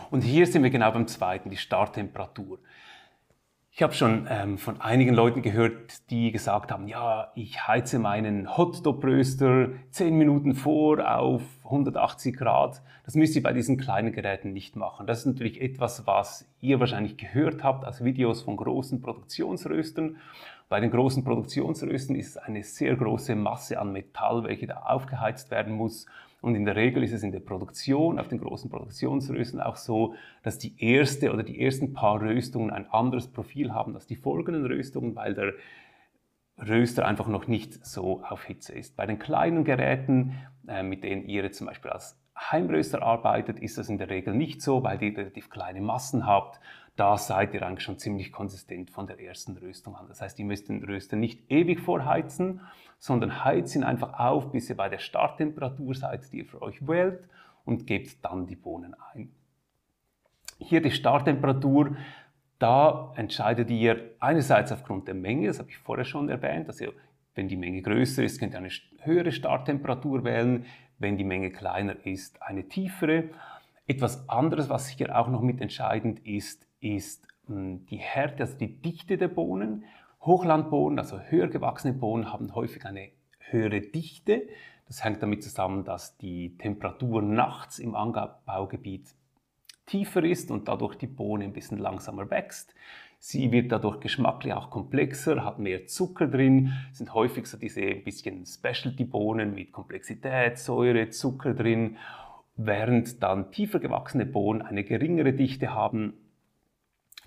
Und 0.09 0.21
hier 0.21 0.47
sind 0.47 0.63
wir 0.63 0.69
genau 0.69 0.91
beim 0.91 1.07
zweiten, 1.07 1.49
die 1.49 1.57
Starttemperatur. 1.57 2.59
Ich 3.73 3.81
habe 3.81 3.93
schon 3.93 4.27
ähm, 4.29 4.57
von 4.57 4.81
einigen 4.81 5.13
Leuten 5.13 5.41
gehört, 5.41 6.09
die 6.11 6.33
gesagt 6.33 6.73
haben, 6.73 6.89
ja, 6.89 7.31
ich 7.35 7.67
heize 7.67 7.99
meinen 7.99 8.57
Hotdog-Röster 8.57 9.69
10 9.91 10.17
Minuten 10.17 10.55
vor 10.55 10.99
auf 11.17 11.41
180 11.63 12.35
Grad. 12.35 12.81
Das 13.05 13.15
müsst 13.15 13.33
ihr 13.37 13.41
bei 13.41 13.53
diesen 13.53 13.77
kleinen 13.77 14.11
Geräten 14.11 14.51
nicht 14.51 14.75
machen. 14.75 15.07
Das 15.07 15.19
ist 15.19 15.25
natürlich 15.25 15.61
etwas, 15.61 16.05
was 16.05 16.49
ihr 16.59 16.81
wahrscheinlich 16.81 17.15
gehört 17.15 17.63
habt 17.63 17.85
aus 17.85 18.03
Videos 18.03 18.41
von 18.41 18.57
großen 18.57 19.01
Produktionsröstern. 19.01 20.17
Bei 20.67 20.81
den 20.81 20.91
großen 20.91 21.23
Produktionsröstern 21.23 22.17
ist 22.17 22.27
es 22.27 22.37
eine 22.37 22.63
sehr 22.63 22.97
große 22.97 23.35
Masse 23.35 23.79
an 23.79 23.93
Metall, 23.93 24.43
welche 24.43 24.67
da 24.67 24.83
aufgeheizt 24.83 25.49
werden 25.49 25.73
muss. 25.73 26.07
Und 26.41 26.55
in 26.55 26.65
der 26.65 26.75
Regel 26.75 27.03
ist 27.03 27.13
es 27.13 27.21
in 27.21 27.31
der 27.31 27.39
Produktion, 27.39 28.19
auf 28.19 28.27
den 28.27 28.39
großen 28.39 28.69
Produktionsrösten 28.69 29.61
auch 29.61 29.75
so, 29.75 30.15
dass 30.41 30.57
die 30.57 30.73
erste 30.83 31.31
oder 31.31 31.43
die 31.43 31.61
ersten 31.61 31.93
paar 31.93 32.19
Röstungen 32.19 32.71
ein 32.71 32.89
anderes 32.89 33.27
Profil 33.27 33.73
haben 33.73 33.93
als 33.93 34.07
die 34.07 34.15
folgenden 34.15 34.65
Röstungen, 34.65 35.15
weil 35.15 35.35
der 35.35 35.53
Röster 36.57 37.07
einfach 37.07 37.27
noch 37.27 37.47
nicht 37.47 37.85
so 37.85 38.23
auf 38.23 38.43
Hitze 38.45 38.73
ist. 38.73 38.95
Bei 38.97 39.05
den 39.05 39.19
kleinen 39.19 39.63
Geräten, 39.63 40.33
äh, 40.67 40.81
mit 40.83 41.03
denen 41.03 41.23
ihr 41.27 41.51
zum 41.51 41.67
Beispiel 41.67 41.91
als 41.91 42.19
Heimröster 42.35 43.03
arbeitet, 43.03 43.59
ist 43.59 43.77
das 43.77 43.89
in 43.89 43.99
der 43.99 44.09
Regel 44.09 44.33
nicht 44.33 44.63
so, 44.63 44.83
weil 44.83 45.01
ihr 45.03 45.15
relativ 45.15 45.49
kleine 45.51 45.81
Massen 45.81 46.25
habt. 46.25 46.59
Da 46.95 47.17
seid 47.17 47.53
ihr 47.53 47.65
eigentlich 47.65 47.83
schon 47.83 47.97
ziemlich 47.97 48.31
konsistent 48.31 48.91
von 48.91 49.07
der 49.07 49.19
ersten 49.19 49.57
Röstung 49.57 49.95
an. 49.95 50.07
Das 50.07 50.21
heißt, 50.21 50.37
ihr 50.39 50.45
müsst 50.45 50.69
den 50.69 50.83
Röster 50.83 51.15
nicht 51.15 51.49
ewig 51.49 51.79
vorheizen, 51.79 52.61
sondern 52.99 53.43
heizt 53.43 53.75
ihn 53.75 53.83
einfach 53.83 54.19
auf, 54.19 54.51
bis 54.51 54.69
ihr 54.69 54.77
bei 54.77 54.89
der 54.89 54.99
Starttemperatur 54.99 55.95
seid, 55.95 56.31
die 56.31 56.39
ihr 56.39 56.45
für 56.45 56.61
euch 56.61 56.85
wählt 56.87 57.27
und 57.65 57.87
gebt 57.87 58.23
dann 58.23 58.45
die 58.45 58.55
Bohnen 58.55 58.95
ein. 59.13 59.31
Hier 60.59 60.81
die 60.81 60.91
Starttemperatur, 60.91 61.95
da 62.59 63.11
entscheidet 63.15 63.71
ihr 63.71 64.11
einerseits 64.19 64.71
aufgrund 64.71 65.07
der 65.07 65.15
Menge, 65.15 65.47
das 65.47 65.57
habe 65.57 65.69
ich 65.69 65.77
vorher 65.79 66.05
schon 66.05 66.29
erwähnt, 66.29 66.67
also 66.67 66.85
wenn 67.33 67.47
die 67.47 67.55
Menge 67.55 67.81
größer 67.81 68.23
ist, 68.23 68.39
könnt 68.39 68.53
ihr 68.53 68.59
eine 68.59 68.69
höhere 68.99 69.31
Starttemperatur 69.31 70.23
wählen, 70.23 70.65
wenn 70.99 71.17
die 71.17 71.23
Menge 71.23 71.51
kleiner 71.51 72.05
ist, 72.05 72.41
eine 72.41 72.67
tiefere. 72.67 73.29
Etwas 73.87 74.29
anderes, 74.29 74.69
was 74.69 74.87
hier 74.87 75.17
auch 75.17 75.27
noch 75.29 75.41
mit 75.41 75.61
entscheidend 75.61 76.25
ist, 76.25 76.67
ist 76.81 77.27
hm, 77.47 77.85
die 77.85 77.97
Härte, 77.97 78.43
also 78.43 78.57
die 78.57 78.81
Dichte 78.81 79.17
der 79.17 79.29
Bohnen. 79.29 79.85
Hochlandbohnen, 80.21 80.99
also 80.99 81.19
höher 81.19 81.47
gewachsene 81.47 81.93
Bohnen, 81.93 82.31
haben 82.31 82.53
häufig 82.53 82.85
eine 82.85 83.09
höhere 83.39 83.81
Dichte. 83.81 84.47
Das 84.87 85.03
hängt 85.03 85.23
damit 85.23 85.41
zusammen, 85.43 85.83
dass 85.83 86.17
die 86.17 86.57
Temperatur 86.57 87.21
nachts 87.21 87.79
im 87.79 87.95
Anbaugebiet 87.95 89.15
tiefer 89.85 90.23
ist 90.23 90.51
und 90.51 90.67
dadurch 90.67 90.95
die 90.95 91.07
Bohne 91.07 91.45
ein 91.45 91.53
bisschen 91.53 91.77
langsamer 91.77 92.29
wächst. 92.29 92.75
Sie 93.19 93.51
wird 93.51 93.71
dadurch 93.71 93.99
geschmacklich 93.99 94.53
auch 94.53 94.69
komplexer, 94.69 95.43
hat 95.43 95.59
mehr 95.59 95.85
Zucker 95.85 96.27
drin, 96.27 96.73
sind 96.91 97.13
häufig 97.13 97.45
so 97.45 97.57
diese 97.57 97.81
ein 97.81 98.03
bisschen 98.03 98.45
Specialty-Bohnen 98.45 99.53
mit 99.53 99.71
Komplexität, 99.71 100.57
Säure, 100.57 101.09
Zucker 101.09 101.53
drin, 101.53 101.97
während 102.55 103.21
dann 103.21 103.51
tiefer 103.51 103.79
gewachsene 103.79 104.25
Bohnen 104.25 104.61
eine 104.61 104.83
geringere 104.83 105.33
Dichte 105.33 105.73
haben 105.73 106.13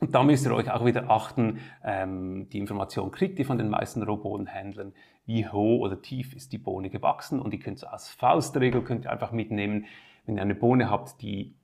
und 0.05 0.15
da 0.15 0.23
müsst 0.23 0.45
ihr 0.45 0.55
euch 0.55 0.71
auch 0.71 0.85
wieder 0.85 1.11
achten, 1.11 1.61
ähm, 1.83 2.47
die 2.51 2.59
Information 2.59 3.11
kriegt 3.11 3.39
ihr 3.39 3.47
von 3.47 3.57
den 3.57 3.71
meisten 3.71 4.03
Rohbohnenhändlern, 4.03 4.93
wie 5.25 5.49
hoch 5.49 5.81
oder 5.81 6.03
tief 6.03 6.35
ist 6.37 6.53
die 6.53 6.59
Bohne 6.59 6.91
gewachsen 6.91 7.41
und 7.41 7.55
die 7.55 7.59
könnt 7.59 7.83
ihr 7.83 7.91
als 7.91 8.11
Faustregel 8.11 8.83
könnt 8.83 9.07
ihr 9.07 9.11
einfach 9.11 9.33
mitnehmen, 9.33 9.87
wenn 10.27 10.37
ihr 10.37 10.43
eine 10.43 10.55
Bohne 10.55 10.91
habt, 10.91 11.23
die 11.23 11.55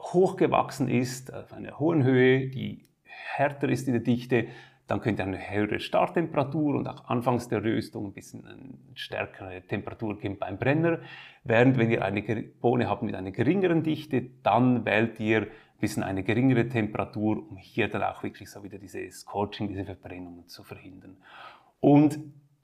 hoch 0.00 0.38
gewachsen 0.38 0.88
ist, 0.88 1.34
auf 1.34 1.52
einer 1.52 1.78
hohen 1.78 2.02
Höhe, 2.02 2.48
die 2.48 2.86
härter 3.02 3.68
ist 3.68 3.88
in 3.88 3.92
der 3.92 4.02
Dichte, 4.02 4.46
dann 4.86 5.02
könnt 5.02 5.18
ihr 5.18 5.24
eine 5.24 5.50
höhere 5.50 5.80
Starttemperatur 5.80 6.76
und 6.76 6.88
auch 6.88 7.04
anfangs 7.10 7.48
der 7.48 7.62
Röstung 7.62 8.06
ein 8.06 8.12
bisschen 8.14 8.46
eine 8.46 8.78
stärkere 8.94 9.60
Temperatur 9.68 10.18
geben 10.18 10.38
beim 10.38 10.56
Brenner. 10.56 11.00
Während 11.42 11.76
wenn 11.76 11.90
ihr 11.90 12.02
eine 12.02 12.22
Bohne 12.22 12.88
habt 12.88 13.02
mit 13.02 13.14
einer 13.14 13.32
geringeren 13.32 13.82
Dichte, 13.82 14.30
dann 14.42 14.86
wählt 14.86 15.20
ihr 15.20 15.48
bisschen 15.80 16.02
eine 16.02 16.22
geringere 16.22 16.68
Temperatur, 16.68 17.48
um 17.50 17.56
hier 17.56 17.88
dann 17.88 18.02
auch 18.02 18.22
wirklich 18.22 18.50
so 18.50 18.62
wieder 18.62 18.78
diese 18.78 19.10
Scorching, 19.10 19.68
diese 19.68 19.84
Verbrennungen 19.84 20.48
zu 20.48 20.62
verhindern. 20.62 21.16
Und 21.80 22.18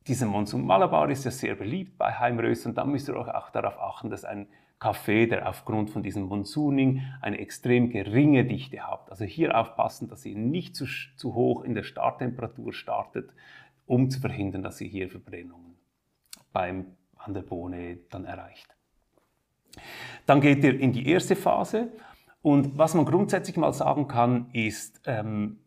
dieser 0.06 0.26
Monsun 0.26 0.64
Malabar 0.64 1.10
ist 1.10 1.24
ja 1.24 1.30
sehr 1.30 1.54
beliebt 1.54 1.98
bei 1.98 2.12
Heimröstern. 2.12 2.74
Da 2.74 2.84
müsst 2.84 3.08
ihr 3.08 3.16
euch 3.16 3.28
auch 3.28 3.50
darauf 3.50 3.78
achten, 3.78 4.10
dass 4.10 4.24
ein 4.24 4.46
Kaffee, 4.78 5.26
der 5.26 5.46
aufgrund 5.46 5.90
von 5.90 6.02
diesem 6.02 6.22
Monsuning 6.22 7.02
eine 7.20 7.38
extrem 7.38 7.90
geringe 7.90 8.46
Dichte 8.46 8.80
hat. 8.80 9.10
Also 9.10 9.26
hier 9.26 9.56
aufpassen, 9.58 10.08
dass 10.08 10.24
ihr 10.24 10.36
nicht 10.36 10.74
zu, 10.74 10.86
zu 11.16 11.34
hoch 11.34 11.62
in 11.62 11.74
der 11.74 11.82
Starttemperatur 11.82 12.72
startet, 12.72 13.30
um 13.84 14.08
zu 14.08 14.20
verhindern, 14.20 14.62
dass 14.62 14.80
ihr 14.80 14.88
hier 14.88 15.10
Verbrennungen 15.10 15.76
beim, 16.52 16.86
an 17.18 17.34
der 17.34 17.42
Bohne 17.42 17.98
dann 18.08 18.24
erreicht. 18.24 18.74
Dann 20.24 20.40
geht 20.40 20.64
ihr 20.64 20.80
in 20.80 20.92
die 20.92 21.06
erste 21.06 21.36
Phase 21.36 21.92
und 22.42 22.78
was 22.78 22.94
man 22.94 23.04
grundsätzlich 23.04 23.56
mal 23.56 23.72
sagen 23.72 24.08
kann, 24.08 24.50
ist, 24.52 25.02
ähm, 25.06 25.58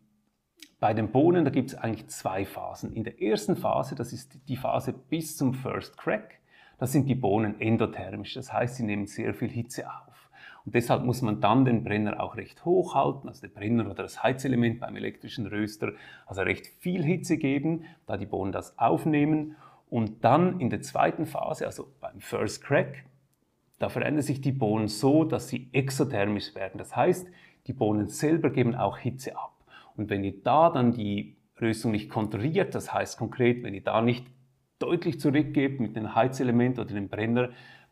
bei 0.80 0.94
den 0.94 1.12
Bohnen, 1.12 1.46
da 1.46 1.52
gibt 1.52 1.70
es 1.70 1.76
eigentlich 1.76 2.08
zwei 2.08 2.46
Phasen. 2.46 2.94
In 2.94 3.04
der 3.04 3.22
ersten 3.22 3.56
Phase, 3.56 3.96
das 3.96 4.12
ist 4.12 4.38
die 4.50 4.58
Phase 4.58 4.92
bis 4.92 5.38
zum 5.38 5.54
First 5.54 5.98
Crack, 5.98 6.40
da 6.78 6.88
sind 6.88 7.08
die 7.08 7.16
Bohnen 7.16 7.62
endothermisch, 7.62 8.34
das 8.34 8.52
heißt, 8.52 8.76
sie 8.76 8.84
nehmen 8.84 9.06
sehr 9.06 9.34
viel 9.34 9.50
Hitze 9.50 9.88
auf. 9.88 10.30
Und 10.66 10.76
deshalb 10.76 11.04
muss 11.04 11.22
man 11.22 11.42
dann 11.42 11.66
den 11.66 11.84
Brenner 11.84 12.22
auch 12.22 12.36
recht 12.36 12.66
hoch 12.66 12.96
halten, 12.96 13.28
also 13.28 13.42
der 13.42 13.50
Brenner 13.50 13.86
oder 13.86 14.04
das 14.04 14.24
Heizelement 14.24 14.80
beim 14.80 14.96
elektrischen 14.96 15.46
Röster, 15.48 15.94
also 16.26 16.42
recht 16.42 16.68
viel 16.68 17.04
Hitze 17.04 17.38
geben, 17.38 17.86
da 18.06 18.18
die 18.18 18.26
Bohnen 18.26 18.52
das 18.52 18.78
aufnehmen. 18.78 19.56
Und 19.90 20.24
dann 20.24 20.60
in 20.60 20.70
der 20.70 20.82
zweiten 20.82 21.26
Phase, 21.26 21.66
also 21.66 21.94
beim 22.00 22.20
First 22.20 22.64
Crack, 22.64 23.06
da 23.84 23.90
verändern 23.90 24.22
sich 24.22 24.40
die 24.40 24.54
Bohnen 24.54 24.88
so, 24.88 25.26
dass 25.26 25.50
sie 25.50 25.68
exothermisch 25.74 26.56
werden. 26.56 26.78
Das 26.78 26.96
heißt, 26.96 27.28
die 27.68 27.74
Bohnen 27.74 28.08
selber 28.08 28.50
geben 28.50 28.76
auch 28.76 28.98
Hitze 28.98 29.36
ab. 29.38 29.52
Und 29.98 30.10
wenn 30.10 30.24
ihr 30.24 30.42
da 30.42 30.70
dann 30.70 30.94
die 30.94 31.36
Röstung 31.60 31.92
nicht 31.92 32.10
kontrolliert, 32.10 32.76
das 32.76 32.94
heißt 32.94 33.18
konkret, 33.18 33.62
wenn 33.62 33.74
ihr 33.74 33.84
da 33.84 34.02
nicht 34.02 34.26
deutlich 34.80 35.20
zurückgebt 35.20 35.82
mit 35.82 35.98
dem 35.98 36.16
Heizelement 36.16 36.80
oder 36.80 36.94
dem 36.94 37.10
Brenner, 37.10 37.50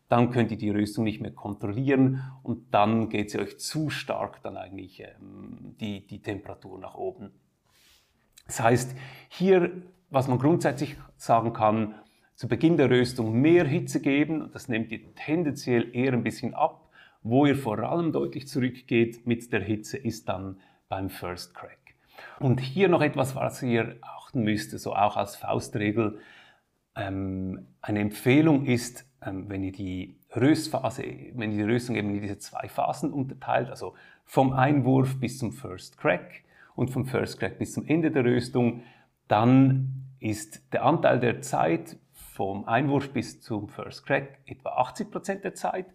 dann 0.08 0.30
könnt 0.30 0.50
ihr 0.50 0.56
die 0.56 0.70
Röstung 0.70 1.04
nicht 1.04 1.20
mehr 1.20 1.32
kontrollieren 1.32 2.22
und 2.42 2.72
dann 2.72 3.10
geht 3.10 3.30
sie 3.30 3.38
euch 3.38 3.58
zu 3.58 3.90
stark 3.90 4.42
dann 4.42 4.56
eigentlich 4.56 5.00
ähm, 5.00 5.76
die, 5.78 6.06
die 6.06 6.22
Temperatur 6.22 6.78
nach 6.78 6.94
oben. 6.94 7.32
Das 8.46 8.60
heißt, 8.60 8.96
hier, 9.28 9.82
was 10.08 10.26
man 10.26 10.38
grundsätzlich 10.38 10.96
sagen 11.18 11.52
kann, 11.52 11.96
zu 12.42 12.48
Beginn 12.48 12.76
der 12.76 12.90
Röstung 12.90 13.40
mehr 13.40 13.64
Hitze 13.64 14.00
geben. 14.00 14.50
Das 14.52 14.66
nehmt 14.66 14.90
ihr 14.90 15.14
tendenziell 15.14 15.94
eher 15.94 16.12
ein 16.12 16.24
bisschen 16.24 16.54
ab. 16.54 16.90
Wo 17.22 17.46
ihr 17.46 17.54
vor 17.54 17.78
allem 17.78 18.10
deutlich 18.10 18.48
zurückgeht 18.48 19.28
mit 19.28 19.52
der 19.52 19.60
Hitze, 19.60 19.96
ist 19.96 20.28
dann 20.28 20.58
beim 20.88 21.08
First 21.08 21.54
Crack. 21.54 21.78
Und 22.40 22.58
hier 22.58 22.88
noch 22.88 23.00
etwas, 23.00 23.36
was 23.36 23.62
ihr 23.62 23.94
achten 24.00 24.42
müsst, 24.42 24.76
so 24.76 24.92
auch 24.92 25.16
als 25.16 25.36
Faustregel. 25.36 26.18
Ähm, 26.96 27.68
eine 27.80 28.00
Empfehlung 28.00 28.66
ist, 28.66 29.08
ähm, 29.24 29.48
wenn 29.48 29.62
ihr 29.62 29.70
die 29.70 30.18
Röstphase, 30.34 31.04
wenn 31.34 31.52
ihr 31.52 31.64
die 31.64 31.72
Röstung 31.72 31.94
eben 31.94 32.10
in 32.10 32.22
diese 32.22 32.38
zwei 32.38 32.66
Phasen 32.66 33.12
unterteilt, 33.12 33.70
also 33.70 33.94
vom 34.24 34.52
Einwurf 34.52 35.20
bis 35.20 35.38
zum 35.38 35.52
First 35.52 35.96
Crack 35.96 36.42
und 36.74 36.90
vom 36.90 37.06
First 37.06 37.38
Crack 37.38 37.60
bis 37.60 37.72
zum 37.72 37.86
Ende 37.86 38.10
der 38.10 38.24
Röstung, 38.24 38.82
dann 39.28 40.08
ist 40.18 40.72
der 40.72 40.84
Anteil 40.84 41.20
der 41.20 41.40
Zeit 41.40 41.98
vom 42.32 42.64
Einwurf 42.64 43.10
bis 43.10 43.42
zum 43.42 43.68
First 43.68 44.06
Crack 44.06 44.38
etwa 44.46 44.80
80% 44.80 45.40
der 45.40 45.54
Zeit 45.54 45.86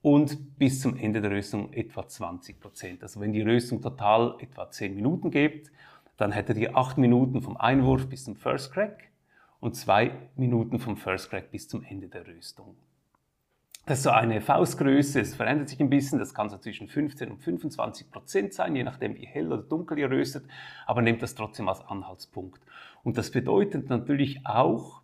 und 0.00 0.56
bis 0.56 0.80
zum 0.80 0.96
Ende 0.96 1.20
der 1.20 1.32
Röstung 1.32 1.72
etwa 1.72 2.02
20%. 2.02 3.02
Also 3.02 3.20
wenn 3.20 3.32
die 3.32 3.42
Röstung 3.42 3.82
total 3.82 4.36
etwa 4.38 4.70
10 4.70 4.94
Minuten 4.94 5.32
gibt, 5.32 5.72
dann 6.16 6.30
hättet 6.30 6.58
ihr 6.58 6.76
8 6.76 6.98
Minuten 6.98 7.42
vom 7.42 7.56
Einwurf 7.56 8.08
bis 8.08 8.24
zum 8.24 8.36
First 8.36 8.72
Crack 8.72 9.10
und 9.58 9.74
2 9.74 10.12
Minuten 10.36 10.78
vom 10.78 10.96
First 10.96 11.30
Crack 11.30 11.50
bis 11.50 11.66
zum 11.66 11.82
Ende 11.82 12.06
der 12.06 12.28
Röstung. 12.28 12.76
Das 13.84 13.98
ist 13.98 14.04
so 14.04 14.10
eine 14.10 14.40
Faustgröße, 14.40 15.18
es 15.18 15.34
verändert 15.34 15.68
sich 15.68 15.80
ein 15.80 15.90
bisschen, 15.90 16.20
das 16.20 16.32
kann 16.32 16.48
so 16.48 16.58
zwischen 16.58 16.86
15 16.86 17.32
und 17.32 17.38
25 17.42 18.12
Prozent 18.12 18.54
sein, 18.54 18.76
je 18.76 18.84
nachdem 18.84 19.16
wie 19.16 19.26
hell 19.26 19.52
oder 19.52 19.62
dunkel 19.62 19.98
ihr 19.98 20.08
röstet, 20.08 20.44
aber 20.86 21.02
nehmt 21.02 21.20
das 21.22 21.34
trotzdem 21.34 21.68
als 21.68 21.80
Anhaltspunkt. 21.80 22.62
Und 23.02 23.18
das 23.18 23.32
bedeutet 23.32 23.88
natürlich 23.90 24.46
auch, 24.46 25.01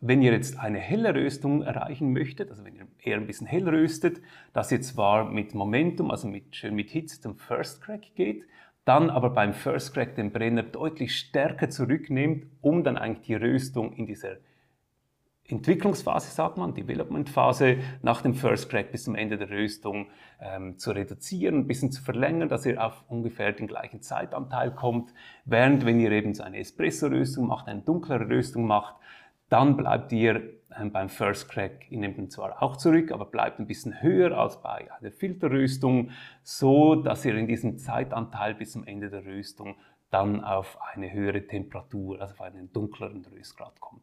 wenn 0.00 0.22
ihr 0.22 0.32
jetzt 0.32 0.58
eine 0.58 0.78
helle 0.78 1.14
Röstung 1.14 1.62
erreichen 1.62 2.12
möchtet, 2.12 2.50
also 2.50 2.64
wenn 2.64 2.74
ihr 2.74 2.86
eher 3.02 3.18
ein 3.18 3.26
bisschen 3.26 3.46
hell 3.46 3.68
röstet, 3.68 4.20
das 4.52 4.70
jetzt 4.70 4.94
zwar 4.94 5.30
mit 5.30 5.54
Momentum, 5.54 6.10
also 6.10 6.26
mit, 6.26 6.56
schön 6.56 6.74
mit 6.74 6.90
Hitze 6.90 7.20
zum 7.20 7.36
First 7.36 7.82
Crack 7.82 8.14
geht, 8.14 8.44
dann 8.86 9.10
aber 9.10 9.30
beim 9.30 9.52
First 9.52 9.92
Crack 9.92 10.14
den 10.14 10.32
Brenner 10.32 10.62
deutlich 10.62 11.16
stärker 11.16 11.68
zurücknehmt, 11.68 12.46
um 12.62 12.82
dann 12.82 12.96
eigentlich 12.96 13.26
die 13.26 13.34
Röstung 13.34 13.92
in 13.92 14.06
dieser 14.06 14.38
Entwicklungsphase, 15.44 16.30
sagt 16.30 16.56
man, 16.56 16.74
Development-Phase 16.74 17.78
nach 18.02 18.22
dem 18.22 18.34
First 18.34 18.70
Crack 18.70 18.92
bis 18.92 19.04
zum 19.04 19.16
Ende 19.16 19.36
der 19.36 19.50
Röstung 19.50 20.06
ähm, 20.40 20.78
zu 20.78 20.92
reduzieren, 20.92 21.56
ein 21.56 21.66
bisschen 21.66 21.90
zu 21.90 22.02
verlängern, 22.02 22.48
dass 22.48 22.64
ihr 22.64 22.82
auf 22.82 23.04
ungefähr 23.08 23.52
den 23.52 23.66
gleichen 23.66 24.00
Zeitanteil 24.00 24.70
kommt. 24.70 25.12
Während, 25.44 25.84
wenn 25.84 26.00
ihr 26.00 26.12
eben 26.12 26.34
so 26.34 26.42
eine 26.42 26.58
Espresso-Röstung 26.58 27.48
macht, 27.48 27.68
eine 27.68 27.82
dunklere 27.82 28.28
Röstung 28.28 28.66
macht, 28.66 28.94
dann 29.50 29.76
bleibt 29.76 30.12
ihr 30.12 30.60
ähm, 30.78 30.92
beim 30.92 31.08
First 31.08 31.50
Crack, 31.50 31.90
ihr 31.90 31.98
nehmt 31.98 32.16
ihn 32.16 32.30
zwar 32.30 32.62
auch 32.62 32.76
zurück, 32.76 33.12
aber 33.12 33.26
bleibt 33.26 33.58
ein 33.58 33.66
bisschen 33.66 34.00
höher 34.00 34.36
als 34.38 34.62
bei 34.62 34.88
einer 34.90 35.10
Filterröstung, 35.10 36.10
so 36.42 36.94
dass 36.94 37.24
ihr 37.24 37.36
in 37.36 37.46
diesem 37.46 37.76
Zeitanteil 37.78 38.54
bis 38.54 38.72
zum 38.72 38.86
Ende 38.86 39.10
der 39.10 39.26
Röstung 39.26 39.76
dann 40.10 40.42
auf 40.42 40.78
eine 40.94 41.12
höhere 41.12 41.46
Temperatur, 41.46 42.20
also 42.20 42.34
auf 42.34 42.40
einen 42.40 42.72
dunkleren 42.72 43.24
Röstgrad 43.24 43.78
kommt. 43.80 44.02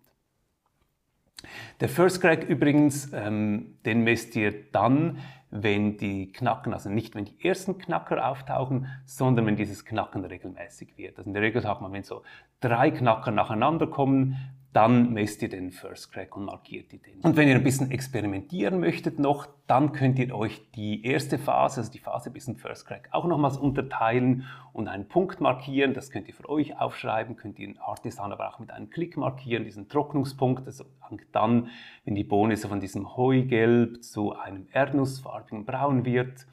Der 1.80 1.89
First 1.89 2.22
Crack 2.22 2.44
übrigens, 2.50 3.12
ähm, 3.13 3.77
den 3.86 4.04
messt 4.04 4.36
ihr 4.36 4.72
dann, 4.72 5.20
wenn 5.50 5.98
die 5.98 6.32
Knacken, 6.32 6.74
also 6.74 6.89
nicht 6.89 7.16
wenn 7.16 7.25
die 7.25 7.46
ersten 7.46 7.77
Knacker 7.77 8.27
auftauchen, 8.27 8.88
sondern 9.06 9.46
wenn 9.46 9.56
dieses 9.56 9.86
Knacken 9.86 10.25
regelmäßig 10.25 10.98
wird. 10.98 11.18
Also 11.18 11.30
in 11.30 11.34
der 11.34 11.44
Regel 11.44 11.62
sagt 11.62 11.82
man, 11.82 11.94
wenn 11.94 12.04
so 12.04 12.24
drei 12.60 12.92
Knacker 12.92 13.32
nacheinander 13.32 13.88
kommen, 13.88 14.36
dann 14.77 15.12
messt 15.12 15.41
ihr 15.41 15.50
den 15.50 15.72
First 15.72 16.12
Crack 16.12 16.38
und 16.38 16.46
markiert 16.46 16.93
ihr 16.93 17.00
den. 17.00 17.19
Und 17.22 17.36
wenn 17.36 17.48
ihr 17.48 17.55
ein 17.55 17.63
bisschen 17.63 17.89
experimentieren 17.89 18.79
möchtet 18.79 19.17
noch, 19.17 19.48
dann 19.65 19.91
könnt 19.91 20.19
ihr 20.19 20.36
euch 20.36 20.69
die 20.75 21.03
erste 21.03 21.39
Phase, 21.39 21.79
also 21.79 21.91
die 21.91 21.98
Phase 21.98 22.29
bis 22.29 22.46
zum 22.46 22.57
First 22.57 22.86
Crack, 22.86 23.10
auch 23.10 23.25
nochmals 23.25 23.57
unterteilen 23.57 24.46
und 24.74 24.88
einen 24.88 25.07
Punkt 25.07 25.41
markieren. 25.41 25.96
Das 25.96 26.12
könnt 26.12 26.27
ihr 26.27 26.36
für 26.36 26.48
euch 26.48 26.79
aufschreiben, 26.79 27.38
könnt 27.38 27.57
ihr 27.57 27.69
in 27.69 27.79
Artisan 27.79 28.31
aber 28.31 28.50
auch 28.50 28.60
mit 28.60 28.69
einem 28.69 28.91
Klick 28.91 29.17
markieren, 29.17 29.63
diesen 29.63 29.89
Trocknungspunkt. 29.89 30.67
Also 30.67 30.86
dann, 31.31 31.69
wenn 32.05 32.13
die 32.13 32.24
Bohne 32.24 32.55
so 32.55 32.67
von 32.67 32.79
diesem 32.79 33.17
Heugelb 33.17 34.03
zu 34.03 34.34
einem 34.34 34.67
erdnussfarbigen 34.74 35.65
Braun 35.65 36.05
wird. 36.05 36.46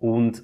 Und 0.00 0.42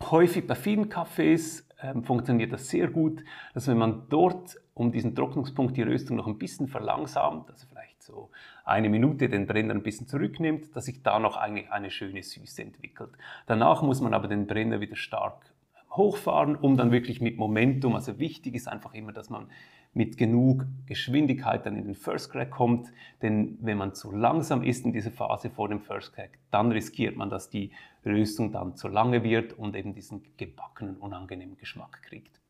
häufig 0.00 0.46
bei 0.46 0.54
vielen 0.54 0.88
Kaffees 0.88 1.68
ähm, 1.82 2.04
funktioniert 2.04 2.54
das 2.54 2.70
sehr 2.70 2.88
gut, 2.88 3.22
dass 3.52 3.68
wenn 3.68 3.76
man 3.76 4.06
dort 4.08 4.56
um 4.78 4.92
diesen 4.92 5.14
Trocknungspunkt 5.14 5.76
die 5.76 5.82
Röstung 5.82 6.16
noch 6.16 6.26
ein 6.26 6.38
bisschen 6.38 6.68
verlangsamt, 6.68 7.50
also 7.50 7.66
vielleicht 7.68 8.02
so 8.02 8.30
eine 8.64 8.88
Minute 8.88 9.28
den 9.28 9.46
Brenner 9.46 9.74
ein 9.74 9.82
bisschen 9.82 10.06
zurücknimmt, 10.06 10.74
dass 10.76 10.84
sich 10.84 11.02
da 11.02 11.18
noch 11.18 11.36
eigentlich 11.36 11.70
eine 11.72 11.90
schöne 11.90 12.22
Süße 12.22 12.62
entwickelt. 12.62 13.10
Danach 13.46 13.82
muss 13.82 14.00
man 14.00 14.14
aber 14.14 14.28
den 14.28 14.46
Brenner 14.46 14.80
wieder 14.80 14.96
stark 14.96 15.52
hochfahren, 15.90 16.54
um 16.54 16.76
dann 16.76 16.92
wirklich 16.92 17.20
mit 17.20 17.38
Momentum, 17.38 17.96
also 17.96 18.18
wichtig 18.18 18.54
ist 18.54 18.68
einfach 18.68 18.94
immer, 18.94 19.12
dass 19.12 19.30
man 19.30 19.48
mit 19.94 20.16
genug 20.16 20.66
Geschwindigkeit 20.86 21.66
dann 21.66 21.74
in 21.74 21.86
den 21.86 21.94
First 21.96 22.30
Crack 22.30 22.50
kommt, 22.50 22.92
denn 23.20 23.58
wenn 23.60 23.78
man 23.78 23.94
zu 23.94 24.12
langsam 24.12 24.62
ist 24.62 24.84
in 24.84 24.92
dieser 24.92 25.10
Phase 25.10 25.50
vor 25.50 25.68
dem 25.68 25.80
First 25.80 26.14
Crack, 26.14 26.38
dann 26.52 26.70
riskiert 26.70 27.16
man, 27.16 27.30
dass 27.30 27.50
die 27.50 27.72
Röstung 28.06 28.52
dann 28.52 28.76
zu 28.76 28.86
lange 28.86 29.24
wird 29.24 29.54
und 29.54 29.74
eben 29.74 29.94
diesen 29.94 30.22
gebackenen, 30.36 30.98
unangenehmen 30.98 31.56
Geschmack 31.56 32.02
kriegt. 32.02 32.40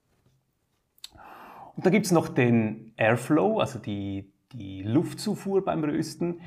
Und 1.77 1.87
dann 1.87 1.93
gibt 1.93 2.07
es 2.07 2.13
noch 2.13 2.29
den 2.29 2.93
Airflow, 2.97 3.61
also 3.61 3.79
die, 3.79 4.33
die 4.53 4.83
Luftzufuhr 4.83 5.65
beim 5.65 5.85
Rösten. 5.85 6.41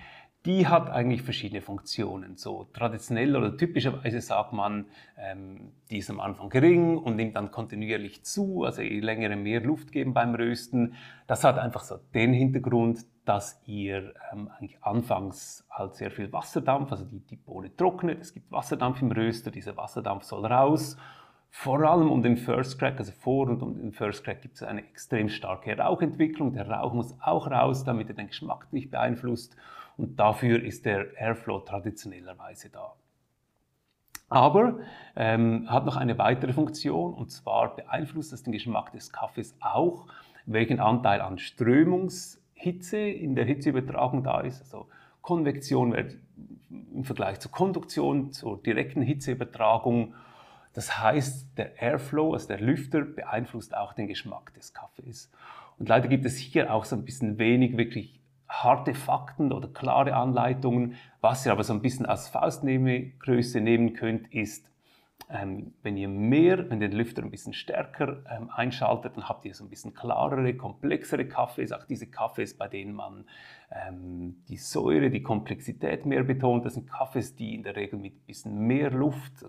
Die 0.45 0.67
hat 0.67 0.89
eigentlich 0.89 1.21
verschiedene 1.21 1.61
Funktionen. 1.61 2.35
So 2.35 2.67
traditionell 2.73 3.35
oder 3.35 3.55
typischerweise 3.55 4.21
sagt 4.21 4.53
man, 4.53 4.87
ähm, 5.17 5.71
die 5.91 5.99
ist 5.99 6.09
am 6.09 6.19
Anfang 6.19 6.49
gering 6.49 6.97
und 6.97 7.15
nimmt 7.15 7.35
dann 7.35 7.51
kontinuierlich 7.51 8.23
zu, 8.23 8.63
also 8.63 8.81
je 8.81 9.01
länger 9.01 9.35
mehr 9.35 9.61
Luft 9.61 9.91
geben 9.91 10.15
beim 10.15 10.33
Rösten. 10.33 10.95
Das 11.27 11.43
hat 11.43 11.59
einfach 11.59 11.83
so 11.83 11.97
den 12.15 12.33
Hintergrund, 12.33 13.05
dass 13.23 13.61
ihr 13.67 14.15
ähm, 14.33 14.49
eigentlich 14.57 14.83
anfangs 14.83 15.63
halt 15.69 15.93
sehr 15.93 16.09
viel 16.09 16.33
Wasserdampf, 16.33 16.91
also 16.91 17.05
die, 17.05 17.19
die 17.19 17.35
Bohne 17.35 17.75
trocknet, 17.75 18.19
es 18.21 18.33
gibt 18.33 18.51
Wasserdampf 18.51 18.99
im 19.03 19.11
Röster, 19.11 19.51
dieser 19.51 19.77
Wasserdampf 19.77 20.23
soll 20.23 20.43
raus 20.45 20.97
vor 21.53 21.81
allem 21.81 22.09
um 22.09 22.23
den 22.23 22.37
First 22.37 22.79
Crack, 22.79 22.97
also 22.97 23.11
vor 23.11 23.49
und 23.49 23.61
um 23.61 23.77
den 23.77 23.91
First 23.91 24.23
Crack 24.23 24.41
gibt 24.41 24.55
es 24.55 24.63
eine 24.63 24.81
extrem 24.81 25.27
starke 25.27 25.77
Rauchentwicklung. 25.77 26.53
Der 26.53 26.67
Rauch 26.67 26.93
muss 26.93 27.13
auch 27.21 27.51
raus, 27.51 27.83
damit 27.83 28.07
er 28.07 28.15
den 28.15 28.27
Geschmack 28.27 28.71
nicht 28.71 28.89
beeinflusst. 28.89 29.55
Und 29.97 30.17
dafür 30.17 30.63
ist 30.63 30.85
der 30.85 31.15
Airflow 31.17 31.59
traditionellerweise 31.59 32.69
da. 32.69 32.93
Aber 34.29 34.79
ähm, 35.17 35.69
hat 35.69 35.85
noch 35.85 35.97
eine 35.97 36.17
weitere 36.17 36.53
Funktion 36.53 37.13
und 37.13 37.31
zwar 37.31 37.75
beeinflusst 37.75 38.31
es 38.31 38.43
den 38.43 38.53
Geschmack 38.53 38.93
des 38.93 39.11
Kaffees 39.11 39.57
auch, 39.59 40.07
welchen 40.45 40.79
Anteil 40.79 41.19
an 41.19 41.37
Strömungshitze 41.37 42.97
in 42.97 43.35
der 43.35 43.43
Hitzeübertragung 43.43 44.23
da 44.23 44.39
ist. 44.39 44.61
Also 44.61 44.87
Konvektion 45.21 45.93
im 46.93 47.03
Vergleich 47.03 47.41
zur 47.41 47.51
Konduktion, 47.51 48.31
zur 48.31 48.63
direkten 48.63 49.01
Hitzeübertragung 49.01 50.15
das 50.73 50.99
heißt, 50.99 51.57
der 51.57 51.81
Airflow, 51.81 52.33
also 52.33 52.47
der 52.47 52.59
Lüfter, 52.59 53.01
beeinflusst 53.01 53.75
auch 53.75 53.93
den 53.93 54.07
Geschmack 54.07 54.53
des 54.53 54.73
Kaffees. 54.73 55.29
Und 55.77 55.89
leider 55.89 56.07
gibt 56.07 56.25
es 56.25 56.37
hier 56.37 56.73
auch 56.73 56.85
so 56.85 56.95
ein 56.95 57.03
bisschen 57.03 57.37
wenig 57.37 57.77
wirklich 57.77 58.19
harte 58.47 58.93
Fakten 58.93 59.51
oder 59.51 59.67
klare 59.67 60.15
Anleitungen. 60.15 60.95
Was 61.21 61.45
ihr 61.45 61.51
aber 61.51 61.63
so 61.63 61.73
ein 61.73 61.81
bisschen 61.81 62.05
als 62.05 62.29
Faustnehmegröße 62.29 63.61
nehmen 63.61 63.93
könnt, 63.93 64.33
ist, 64.33 64.69
ähm, 65.33 65.73
wenn 65.81 65.97
ihr 65.97 66.07
mehr, 66.07 66.69
wenn 66.69 66.79
den 66.79 66.91
Lüfter 66.91 67.23
ein 67.23 67.31
bisschen 67.31 67.53
stärker 67.53 68.23
ähm, 68.29 68.49
einschaltet, 68.49 69.15
dann 69.15 69.29
habt 69.29 69.45
ihr 69.45 69.53
so 69.53 69.63
ein 69.63 69.69
bisschen 69.69 69.93
klarere, 69.93 70.53
komplexere 70.55 71.25
Kaffees, 71.25 71.71
auch 71.71 71.85
diese 71.85 72.07
Kaffees, 72.07 72.57
bei 72.57 72.67
denen 72.67 72.93
man 72.93 73.25
ähm, 73.71 74.43
die 74.49 74.57
Säure, 74.57 75.09
die 75.09 75.23
Komplexität 75.23 76.05
mehr 76.05 76.23
betont. 76.23 76.65
Das 76.65 76.73
sind 76.73 76.89
Kaffees, 76.89 77.35
die 77.35 77.55
in 77.55 77.63
der 77.63 77.75
Regel 77.75 77.97
mit 77.97 78.13
ein 78.13 78.25
bisschen 78.25 78.67
mehr 78.67 78.91
Luft, 78.91 79.45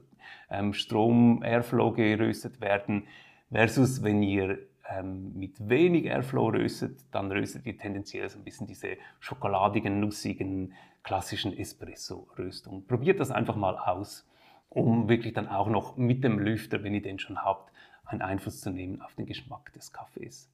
ähm, 0.51 0.73
Strom, 0.73 1.43
Airflow 1.43 1.93
geröstet 1.93 2.61
werden, 2.61 3.05
versus 3.51 4.03
wenn 4.03 4.23
ihr 4.23 4.59
ähm, 4.89 5.33
mit 5.35 5.69
wenig 5.69 6.05
Airflow 6.05 6.49
röstet, 6.49 7.01
dann 7.11 7.31
röstet 7.33 7.67
ihr 7.67 7.77
tendenziell 7.77 8.29
so 8.29 8.39
ein 8.39 8.45
bisschen 8.45 8.67
diese 8.67 8.97
schokoladigen, 9.21 10.01
nussigen, 10.01 10.75
klassischen 11.03 11.57
Espresso-Röstung. 11.57 12.87
Probiert 12.87 13.19
das 13.19 13.33
einfach 13.33 13.57
mal 13.57 13.77
aus 13.77 14.29
um 14.75 15.09
wirklich 15.09 15.35
dann 15.35 15.49
auch 15.49 15.69
noch 15.69 15.97
mit 15.97 16.25
dem 16.25 16.39
Lüfter, 16.39 16.83
wenn 16.83 16.95
ihr 16.95 17.03
den 17.03 17.19
schon 17.19 17.45
habt, 17.45 17.73
einen 18.05 18.23
Einfluss 18.23 18.61
zu 18.61 18.71
nehmen 18.71 19.01
auf 19.03 19.15
den 19.15 19.27
Geschmack 19.27 19.73
des 19.73 19.93
Kaffees. 19.93 20.51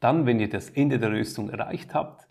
Dann, 0.00 0.26
wenn 0.26 0.40
ihr 0.40 0.48
das 0.48 0.70
Ende 0.70 0.98
der 0.98 1.12
Röstung 1.12 1.48
erreicht 1.48 1.94
habt, 1.94 2.26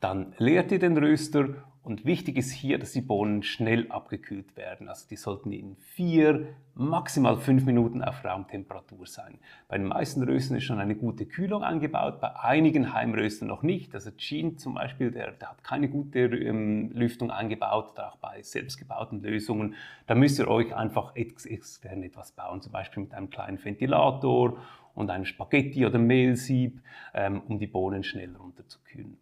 dann 0.00 0.34
leert 0.38 0.72
ihr 0.72 0.78
den 0.78 0.96
Röster 0.96 1.64
und 1.82 2.04
wichtig 2.04 2.36
ist 2.36 2.50
hier, 2.50 2.78
dass 2.78 2.92
die 2.92 3.02
Bohnen 3.02 3.42
schnell 3.42 3.90
abgekühlt 3.90 4.56
werden. 4.56 4.88
Also 4.88 5.06
die 5.08 5.16
sollten 5.16 5.52
in 5.52 5.76
vier, 5.76 6.48
maximal 6.74 7.36
fünf 7.36 7.64
Minuten 7.66 8.02
auf 8.02 8.24
Raumtemperatur 8.24 9.06
sein. 9.06 9.38
Bei 9.68 9.76
den 9.76 9.86
meisten 9.86 10.22
Röstern 10.22 10.56
ist 10.56 10.64
schon 10.64 10.78
eine 10.78 10.94
gute 10.94 11.26
Kühlung 11.26 11.62
eingebaut, 11.62 12.20
bei 12.20 12.34
einigen 12.36 12.92
Heimröstern 12.92 13.48
noch 13.48 13.62
nicht. 13.62 13.94
Also 13.94 14.10
Jean 14.12 14.56
zum 14.58 14.74
Beispiel, 14.74 15.10
der, 15.10 15.32
der 15.32 15.50
hat 15.50 15.64
keine 15.64 15.88
gute 15.88 16.20
ähm, 16.20 16.90
Lüftung 16.92 17.30
eingebaut, 17.30 17.92
oder 17.92 18.08
auch 18.08 18.16
bei 18.16 18.42
selbstgebauten 18.42 19.22
Lösungen. 19.22 19.74
Da 20.06 20.14
müsst 20.14 20.38
ihr 20.38 20.48
euch 20.48 20.74
einfach 20.74 21.14
extern 21.14 22.02
etwas 22.02 22.32
bauen, 22.32 22.62
zum 22.62 22.72
Beispiel 22.72 23.02
mit 23.02 23.14
einem 23.14 23.30
kleinen 23.30 23.62
Ventilator 23.62 24.58
und 24.94 25.10
einem 25.10 25.24
Spaghetti- 25.24 25.86
oder 25.86 25.98
Mehlsieb, 25.98 26.80
ähm, 27.14 27.42
um 27.46 27.58
die 27.58 27.66
Bohnen 27.66 28.02
schnell 28.02 28.34
runterzukühlen. 28.36 29.16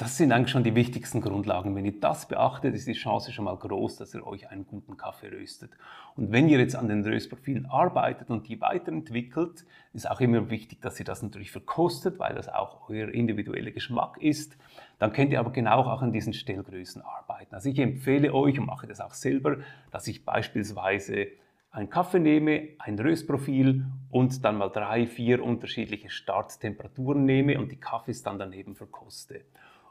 Das 0.00 0.16
sind 0.16 0.30
eigentlich 0.30 0.52
schon 0.52 0.62
die 0.62 0.76
wichtigsten 0.76 1.20
Grundlagen. 1.20 1.74
Wenn 1.74 1.84
ihr 1.84 1.98
das 1.98 2.28
beachtet, 2.28 2.72
ist 2.72 2.86
die 2.86 2.92
Chance 2.92 3.32
schon 3.32 3.46
mal 3.46 3.56
groß, 3.56 3.96
dass 3.96 4.14
ihr 4.14 4.24
euch 4.24 4.48
einen 4.48 4.64
guten 4.64 4.96
Kaffee 4.96 5.26
röstet. 5.26 5.72
Und 6.14 6.30
wenn 6.30 6.48
ihr 6.48 6.60
jetzt 6.60 6.76
an 6.76 6.86
den 6.86 7.04
Röstprofilen 7.04 7.66
arbeitet 7.66 8.30
und 8.30 8.46
die 8.46 8.60
weiterentwickelt, 8.60 9.64
ist 9.92 10.08
auch 10.08 10.20
immer 10.20 10.50
wichtig, 10.50 10.80
dass 10.80 11.00
ihr 11.00 11.04
das 11.04 11.24
natürlich 11.24 11.50
verkostet, 11.50 12.20
weil 12.20 12.36
das 12.36 12.48
auch 12.48 12.88
euer 12.88 13.08
individueller 13.08 13.72
Geschmack 13.72 14.22
ist. 14.22 14.56
Dann 15.00 15.12
könnt 15.12 15.32
ihr 15.32 15.40
aber 15.40 15.50
genau 15.50 15.80
auch 15.80 16.00
an 16.00 16.12
diesen 16.12 16.32
Stellgrößen 16.32 17.02
arbeiten. 17.02 17.56
Also 17.56 17.68
ich 17.68 17.80
empfehle 17.80 18.32
euch 18.32 18.60
und 18.60 18.66
mache 18.66 18.86
das 18.86 19.00
auch 19.00 19.14
selber, 19.14 19.56
dass 19.90 20.06
ich 20.06 20.24
beispielsweise 20.24 21.26
einen 21.72 21.90
Kaffee 21.90 22.20
nehme, 22.20 22.68
ein 22.78 22.96
Röstprofil 23.00 23.84
und 24.10 24.44
dann 24.44 24.58
mal 24.58 24.68
drei, 24.68 25.08
vier 25.08 25.42
unterschiedliche 25.42 26.08
Starttemperaturen 26.08 27.24
nehme 27.24 27.58
und 27.58 27.72
die 27.72 27.80
Kaffees 27.80 28.22
dann 28.22 28.38
daneben 28.38 28.76
verkoste. 28.76 29.40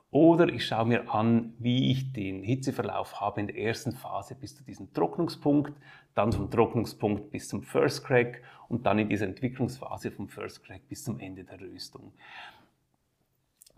Oder 0.09 0.47
ich 0.47 0.65
schaue 0.65 0.85
mir 0.85 1.13
an, 1.13 1.53
wie 1.59 1.91
ich 1.91 2.13
den 2.13 2.41
Hitzeverlauf 2.41 3.19
habe 3.19 3.41
in 3.41 3.47
der 3.47 3.57
ersten 3.57 3.91
Phase 3.91 4.35
bis 4.35 4.55
zu 4.55 4.63
diesem 4.63 4.93
Trocknungspunkt, 4.93 5.73
dann 6.13 6.31
vom 6.31 6.49
Trocknungspunkt 6.49 7.29
bis 7.29 7.49
zum 7.49 7.61
First 7.61 8.05
Crack 8.05 8.41
und 8.69 8.85
dann 8.85 8.99
in 8.99 9.09
dieser 9.09 9.25
Entwicklungsphase 9.25 10.11
vom 10.11 10.29
First 10.29 10.63
Crack 10.63 10.87
bis 10.87 11.03
zum 11.03 11.19
Ende 11.19 11.43
der 11.43 11.59
Röstung. 11.59 12.13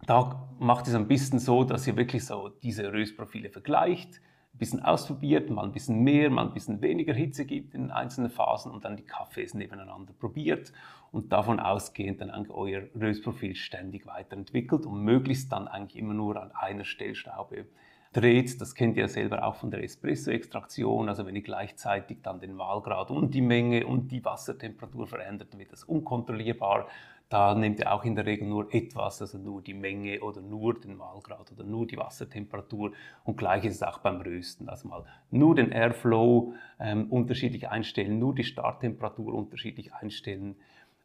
Da 0.05 0.49
macht 0.59 0.87
es 0.87 0.95
ein 0.95 1.07
bisschen 1.07 1.39
so, 1.39 1.63
dass 1.63 1.87
ihr 1.87 1.97
wirklich 1.97 2.25
so 2.25 2.49
diese 2.49 2.93
Röstprofile 2.93 3.49
vergleicht, 3.49 4.21
bisschen 4.59 4.83
ausprobiert, 4.83 5.49
mal 5.49 5.63
ein 5.63 5.71
bisschen 5.71 6.03
mehr, 6.03 6.29
mal 6.29 6.45
ein 6.45 6.53
bisschen 6.53 6.81
weniger 6.81 7.13
Hitze 7.13 7.45
gibt 7.45 7.73
in 7.73 7.89
einzelnen 7.89 8.29
Phasen 8.29 8.71
und 8.71 8.85
dann 8.85 8.97
die 8.97 9.05
Kaffees 9.05 9.53
nebeneinander 9.53 10.13
probiert 10.13 10.71
und 11.11 11.31
davon 11.31 11.59
ausgehend 11.59 12.21
dann 12.21 12.31
euer 12.49 12.83
Röstprofil 12.93 13.55
ständig 13.55 14.05
weiterentwickelt 14.05 14.85
und 14.85 15.03
möglichst 15.03 15.51
dann 15.51 15.67
eigentlich 15.67 15.97
immer 15.97 16.13
nur 16.13 16.41
an 16.41 16.51
einer 16.51 16.83
Stellschraube 16.83 17.65
dreht. 18.13 18.59
Das 18.59 18.75
kennt 18.75 18.97
ihr 18.97 19.07
selber 19.07 19.43
auch 19.43 19.55
von 19.55 19.71
der 19.71 19.83
Espresso-Extraktion. 19.83 21.09
Also 21.09 21.25
wenn 21.25 21.35
ihr 21.35 21.41
gleichzeitig 21.41 22.19
dann 22.23 22.39
den 22.39 22.53
Mahlgrad 22.53 23.11
und 23.11 23.33
die 23.33 23.41
Menge 23.41 23.85
und 23.85 24.11
die 24.11 24.23
Wassertemperatur 24.23 25.07
verändert, 25.07 25.53
dann 25.53 25.59
wird 25.59 25.71
das 25.71 25.83
unkontrollierbar. 25.83 26.87
Da 27.29 27.53
nehmt 27.53 27.79
ihr 27.79 27.91
auch 27.93 28.03
in 28.05 28.15
der 28.15 28.25
Regel 28.25 28.47
nur 28.47 28.73
etwas, 28.73 29.21
also 29.21 29.37
nur 29.37 29.61
die 29.61 29.75
Menge 29.75 30.19
oder 30.21 30.41
nur 30.41 30.79
den 30.79 30.97
Mahlgrad 30.97 31.51
oder 31.51 31.63
nur 31.63 31.85
die 31.85 31.97
Wassertemperatur. 31.97 32.93
Und 33.23 33.37
gleich 33.37 33.65
ist 33.65 33.75
es 33.75 33.83
auch 33.83 33.99
beim 33.99 34.19
Rösten. 34.19 34.67
Also 34.67 34.87
mal 34.87 35.05
nur 35.29 35.53
den 35.53 35.71
Airflow 35.71 36.55
ähm, 36.79 37.05
unterschiedlich 37.11 37.69
einstellen, 37.69 38.17
nur 38.17 38.33
die 38.33 38.43
Starttemperatur 38.43 39.35
unterschiedlich 39.35 39.93
einstellen, 39.93 40.55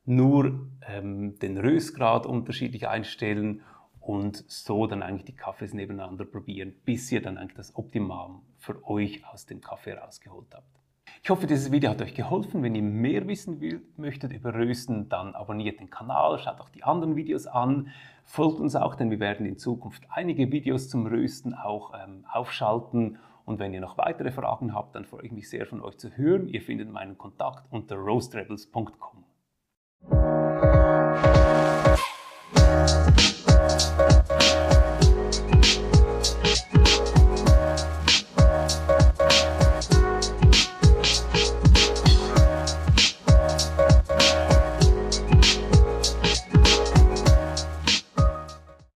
nur 0.07 0.67
ähm, 0.89 1.39
den 1.41 1.59
Röstgrad 1.59 2.25
unterschiedlich 2.25 2.89
einstellen 2.89 3.61
und 4.01 4.45
so 4.51 4.87
dann 4.87 5.03
eigentlich 5.03 5.25
die 5.25 5.37
Kaffees 5.37 5.75
nebeneinander 5.75 6.25
probieren, 6.25 6.75
bis 6.87 7.13
ihr 7.13 7.21
dann 7.21 7.37
eigentlich 7.37 7.57
das 7.57 7.77
Optimum 7.77 8.41
für 8.59 8.83
euch 8.87 9.27
aus 9.27 9.45
dem 9.45 9.61
Kaffee 9.61 9.93
rausgeholt 9.93 10.55
habt. 10.55 10.84
Ich 11.25 11.31
hoffe, 11.31 11.47
dieses 11.47 11.73
Video 11.73 11.89
hat 11.89 12.03
euch 12.03 12.15
geholfen. 12.15 12.63
Wenn 12.63 12.75
ihr 12.75 12.83
mehr 12.83 13.27
wissen 13.27 13.59
wollt, 13.59 13.99
möchtet 13.99 14.35
über 14.35 14.53
Rösten, 14.53 15.09
dann 15.09 15.35
abonniert 15.35 15.81
den 15.81 15.89
Kanal, 15.89 16.39
schaut 16.39 16.61
auch 16.61 16.69
die 16.69 16.85
anderen 16.85 17.17
Videos 17.17 17.47
an, 17.47 17.89
folgt 18.27 18.61
uns 18.61 18.77
auch, 18.77 18.95
denn 18.95 19.11
wir 19.11 19.21
werden 19.21 19.47
in 19.47 19.57
Zukunft 19.57 20.03
einige 20.11 20.53
Videos 20.53 20.91
zum 20.91 21.07
Rösten 21.07 21.55
auch 21.55 21.95
ähm, 21.95 22.27
aufschalten. 22.31 23.17
Und 23.47 23.59
wenn 23.59 23.73
ihr 23.73 23.81
noch 23.81 23.97
weitere 23.97 24.33
Fragen 24.33 24.75
habt, 24.75 24.95
dann 24.97 25.07
freue 25.07 25.25
ich 25.25 25.33
mich 25.33 25.49
sehr 25.49 25.65
von 25.65 25.81
euch 25.81 25.97
zu 25.97 26.15
hören. 26.15 26.47
Ihr 26.47 26.61
findet 26.61 26.91
meinen 26.91 27.17
Kontakt 27.17 27.73
unter 27.73 27.97
roastrebels.com. 27.97 29.25